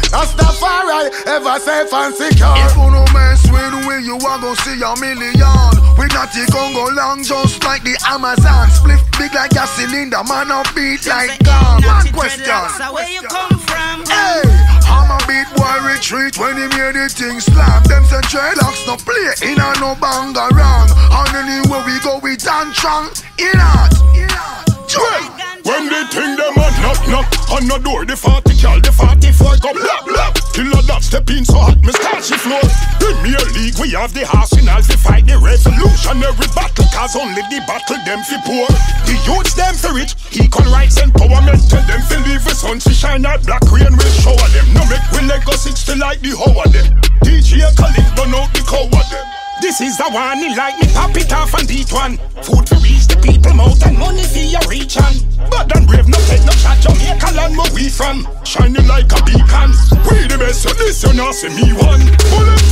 That's 0.09 0.33
the 0.33 0.49
far 0.57 0.89
right, 0.89 1.13
ever 1.29 1.61
safe 1.61 1.93
and 1.93 2.17
secure 2.17 2.49
If 2.65 2.73
you 2.73 2.89
no 2.89 3.05
mess 3.13 3.45
with 3.45 3.71
we, 3.85 4.01
you 4.01 4.17
are 4.17 4.41
gonna 4.41 4.57
see 4.65 4.81
a 4.81 4.89
million. 4.97 5.69
We 6.01 6.09
not 6.17 6.33
the 6.33 6.49
Congo 6.49 6.89
long, 6.97 7.21
just 7.21 7.61
like 7.61 7.85
the 7.85 7.93
Amazon. 8.09 8.73
Split 8.73 9.05
big 9.21 9.37
like 9.37 9.53
a 9.53 9.69
cylinder, 9.69 10.25
man, 10.25 10.49
a 10.49 10.65
beat 10.73 11.05
like 11.05 11.37
gum. 11.45 11.85
One 11.85 12.09
question. 12.09 12.57
So 12.73 12.89
where 12.89 13.05
you 13.05 13.21
come 13.29 13.53
from? 13.69 14.01
Hey, 14.09 14.41
I'm 14.89 15.13
a 15.13 15.21
beat 15.29 15.45
boy 15.53 15.77
retreat 15.85 16.41
when 16.41 16.57
he 16.57 16.65
hear 16.73 16.89
the 16.89 17.05
thing 17.05 17.37
slap. 17.37 17.85
Them 17.85 18.01
say 18.09 18.25
dreadlocks 18.33 18.81
no 18.89 18.97
play 18.97 19.29
in 19.45 19.61
a 19.61 19.69
no 19.77 19.93
banga 20.01 20.49
wrong. 20.57 20.89
And 20.89 21.37
anywhere 21.37 21.85
we 21.85 22.01
go, 22.01 22.17
we 22.17 22.33
dance 22.33 22.81
strong. 22.81 23.13
In 23.37 23.61
art, 23.61 23.93
in 24.17 24.25
art. 24.25 24.65
Oh 24.97 25.50
When 25.61 25.89
they 25.89 26.03
think 26.09 26.41
them 26.41 26.57
a 26.57 26.67
knock 26.81 27.01
knock 27.05 27.29
on 27.53 27.69
the 27.69 27.77
door, 27.77 28.01
the 28.05 28.17
40 28.17 28.57
cal, 28.57 28.81
the 28.81 28.89
44 28.89 29.61
go 29.61 29.71
blah 29.77 30.01
blah. 30.09 30.33
Killer 30.57 30.81
that 30.89 31.05
step 31.05 31.29
in 31.29 31.45
so 31.45 31.61
hot, 31.61 31.77
me 31.85 31.93
start 31.93 32.25
she 32.25 32.33
floor. 32.33 32.65
Premier 32.97 33.41
League, 33.53 33.77
we 33.77 33.93
have 33.93 34.09
the 34.17 34.25
arsenal 34.33 34.81
to 34.81 34.97
fight 34.97 35.29
the 35.29 35.37
revolutionary 35.37 36.49
battle, 36.57 36.87
cause 36.89 37.13
only 37.13 37.45
the 37.53 37.61
battle 37.69 38.01
them 38.09 38.25
fi 38.25 38.41
poor. 38.41 38.65
The 39.05 39.13
youths 39.29 39.53
them 39.53 39.77
fi 39.77 39.93
rich, 39.93 40.17
equal 40.33 40.65
rights 40.73 40.97
empowerment, 40.97 41.61
tell 41.69 41.85
them 41.85 42.01
fi 42.09 42.17
leave 42.25 42.41
the 42.41 42.57
sun 42.57 42.81
to 42.81 42.91
shine 42.91 43.25
out 43.29 43.45
black 43.45 43.61
rain 43.69 43.93
will 43.93 44.15
shower 44.17 44.49
them. 44.57 44.65
No 44.73 44.81
make 44.89 45.05
we 45.13 45.21
Lego 45.29 45.53
60 45.53 45.93
like 46.01 46.25
the 46.25 46.33
hoe 46.33 46.57
of 46.57 46.73
them. 46.73 46.89
DJ 47.21 47.61
Khalid 47.77 48.09
burn 48.17 48.33
out 48.33 48.49
the 48.57 48.65
cow 48.65 48.89
of 48.89 49.05
them. 49.13 49.25
This 49.61 49.77
is 49.77 49.93
the 50.01 50.09
one, 50.09 50.41
he 50.41 50.57
like 50.57 50.73
me 50.81 50.89
pop 50.89 51.13
it 51.13 51.29
off 51.29 51.53
and 51.53 51.69
beat 51.69 51.93
one. 51.93 52.17
Food 52.41 52.65
to 52.65 52.75
reach 52.75 52.80
the 53.11 53.19
people 53.21 53.53
mouth 53.53 53.83
and 53.85 53.97
money 53.97 54.23
for 54.23 54.39
your 54.39 54.63
reach 54.71 54.95
on. 54.97 55.13
But 55.51 55.67
then 55.67 55.85
brave 55.85 56.07
no 56.07 56.17
take 56.31 56.43
no 56.47 56.53
shot, 56.55 56.79
Jamaica 56.79 57.35
land 57.35 57.57
where 57.57 57.71
we 57.75 57.89
from. 57.89 58.27
Shining 58.43 58.87
like 58.87 59.11
a 59.11 59.19
beacon. 59.27 59.75
We 60.07 60.27
the 60.31 60.37
best, 60.39 60.63
so 60.63 60.71
this 60.79 61.03
you 61.03 61.13
not 61.13 61.35
see 61.35 61.51
me 61.51 61.73
one. 61.75 62.01
Bullet. 62.31 62.63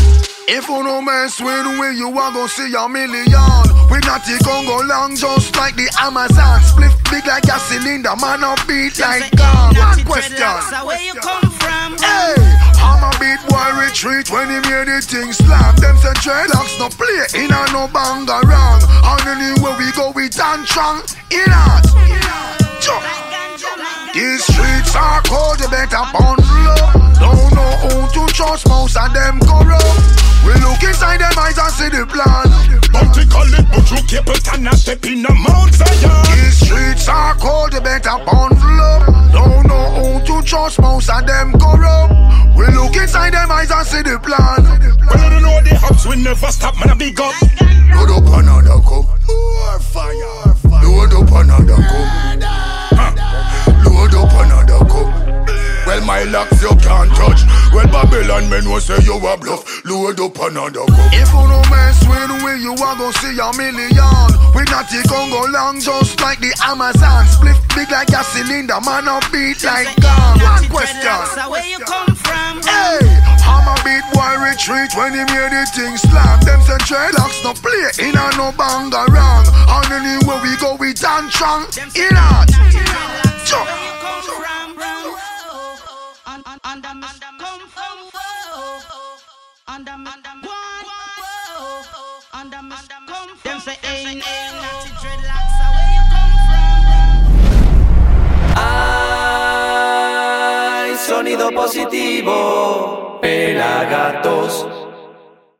If 0.49 0.67
you 0.67 0.81
no 0.81 0.99
mess 1.01 1.39
with 1.39 1.67
we, 1.77 1.93
you 1.93 2.09
are 2.09 2.31
gonna 2.33 2.49
see 2.49 2.73
a 2.73 2.89
million. 2.89 3.29
We 3.91 3.99
not 4.07 4.25
the 4.25 4.41
Congo 4.41 4.81
long, 4.81 5.15
just 5.15 5.55
like 5.55 5.75
the 5.75 5.85
Amazon. 6.01 6.61
Split 6.65 6.91
big 7.11 7.25
like 7.27 7.45
a 7.45 7.59
cylinder, 7.59 8.15
man, 8.17 8.41
a 8.41 8.55
beat 8.65 8.97
like 8.97 9.29
gum. 9.37 9.75
One 9.77 10.01
question. 10.05 10.49
Where 10.87 10.97
you 11.05 11.13
come 11.21 11.51
from? 11.61 11.97
Hey, 12.01 12.48
I'm 13.29 13.45
boy 13.45 13.85
retreat 13.85 14.31
when 14.31 14.49
he 14.49 14.57
hear 14.67 14.85
the 14.85 15.01
thing 15.01 15.31
slam. 15.31 15.75
Them 15.75 15.97
say 15.97 16.13
dreadlocks 16.25 16.79
no 16.79 16.89
play 16.89 17.43
in 17.43 17.51
a 17.53 17.61
no 17.71 17.87
banga 17.93 18.41
wrong. 18.47 18.81
And 19.05 19.21
anywhere 19.37 19.77
we 19.77 19.91
go, 19.91 20.09
we 20.09 20.31
strong. 20.31 21.01
In. 21.29 21.45
Jump. 22.81 23.03
These 24.15 24.43
streets 24.43 24.95
are 24.95 25.21
cold, 25.23 25.59
you 25.59 25.69
better 25.69 26.03
bundle 26.11 26.43
up. 26.81 27.08
Don't 27.19 27.51
know 27.53 27.71
who 27.83 28.07
to 28.15 28.33
trust, 28.33 28.67
most 28.67 28.97
of 28.97 29.13
them 29.13 29.39
corrupt. 29.41 30.19
We 30.45 30.53
look 30.63 30.81
inside 30.83 31.19
them 31.19 31.35
eyes 31.37 31.57
and 31.59 31.73
see 31.75 31.89
the 31.89 32.07
plan. 32.07 32.47
Bounty 32.91 33.27
call 33.27 33.47
it, 33.53 33.65
but 33.69 33.85
you 33.91 33.99
keep 34.07 34.27
it 34.27 34.47
and 34.53 34.63
not 34.63 34.75
step 34.75 35.05
in 35.05 35.21
the 35.21 35.33
Mount 35.35 35.73
Zion. 35.75 36.23
These 36.31 36.65
streets 36.65 37.07
are 37.07 37.35
cold, 37.35 37.73
you 37.73 37.81
better 37.81 38.17
bundle 38.23 38.81
up. 38.81 39.03
Don't 39.31 39.67
know 39.67 39.85
who 39.99 40.25
to 40.25 40.47
trust, 40.47 40.79
most 40.79 41.09
of 41.09 41.27
them 41.27 41.53
corrupt. 41.59 42.13
We 42.55 42.67
look 42.75 42.95
inside 42.95 43.33
them 43.33 43.51
eyes 43.51 43.71
and 43.71 43.85
see 43.85 44.01
the 44.01 44.19
plan. 44.19 44.63
Well, 45.05 45.17
I 45.17 45.29
don't 45.29 45.43
know 45.43 45.59
the 45.61 45.75
hubs 45.75 46.05
will 46.05 46.17
never 46.17 46.51
stop, 46.51 46.75
man, 46.79 46.89
I 46.91 46.93
big 46.95 47.19
up. 47.19 47.35
Load 47.95 48.11
up 48.15 48.27
another 48.39 48.79
cup. 48.83 49.05
More 49.27 49.79
fire. 49.79 50.55
Load 50.83 51.13
up 51.13 51.31
another 51.35 51.79
cup. 51.83 52.07
Huh. 52.95 53.11
Load 53.85 54.15
up 54.15 54.33
another 54.33 54.68
cup. 55.99 56.07
Well, 56.07 56.07
my 56.07 56.23
locks 56.31 56.61
you 56.61 56.69
can't 56.79 57.11
touch. 57.15 57.41
Well, 57.73 57.87
Babylon 57.87 58.49
men 58.49 58.69
will 58.69 58.79
say 58.79 58.97
you 59.03 59.15
a 59.17 59.37
bluff. 59.37 59.85
Load 59.85 60.19
up 60.19 60.37
another 60.39 60.85
cup. 60.85 61.13
If 61.13 61.29
you 61.29 61.43
no 61.47 61.61
mess 61.69 61.99
with 62.07 62.43
we, 62.43 62.61
you 62.63 62.73
are 62.73 62.95
gonna 62.95 63.13
see 63.13 63.35
a 63.37 63.49
million. 63.57 64.29
We 64.55 64.63
not 64.71 64.89
the 64.89 65.03
Congo 65.07 65.51
long, 65.51 65.79
just 65.79 66.19
like 66.21 66.39
the 66.39 66.55
Amazon. 66.63 67.25
Split 67.27 67.57
big 67.75 67.91
like 67.91 68.09
a 68.09 68.23
cylinder, 68.23 68.79
man, 68.81 69.07
a 69.07 69.19
beat 69.31 69.63
like 69.63 69.91
gum. 70.01 70.39
One 70.39 70.65
question. 70.69 71.19
So 71.35 71.49
where 71.49 71.65
you 71.67 71.79
come 71.79 72.15
from? 72.15 72.61
Hey, 72.63 73.03
I'm 73.45 73.67
a 73.67 73.75
beat 73.83 74.05
boy 74.13 74.33
retreat 74.39 74.91
when 74.95 75.13
he 75.13 75.23
hear 75.31 75.49
the 75.49 75.63
thing 75.75 75.97
slap. 75.97 76.41
Them 76.41 76.61
say 76.63 76.79
dreadlocks 76.87 77.43
no 77.43 77.53
play 77.53 78.07
in 78.07 78.15
a 78.15 78.25
no 78.37 78.51
banga 78.55 79.05
wrong. 79.11 79.45
And 79.67 79.91
anywhere 79.93 80.41
we 80.41 80.55
go, 80.57 80.75
we 80.75 80.93
dance 80.93 81.33
strong. 81.33 81.67
In 81.95 82.15
art. 82.15 82.49
Jump. 83.45 83.88
Under 89.71 89.97
me 89.99 90.09
Under 92.33 92.61
me 92.63 92.75
come 93.05 93.35
from 93.37 93.51
Them 93.51 93.59
say 93.59 93.77
ain't 93.83 94.17
natty 94.17 94.89
dreadlocks 94.97 95.53
So 95.59 95.65
where 95.75 95.91
you 95.93 96.03
come 96.09 96.33
from 96.47 96.81
Ay, 99.61 99.69
sonido 100.97 101.51
positivo, 101.51 103.19
pelagatos. 103.21 104.78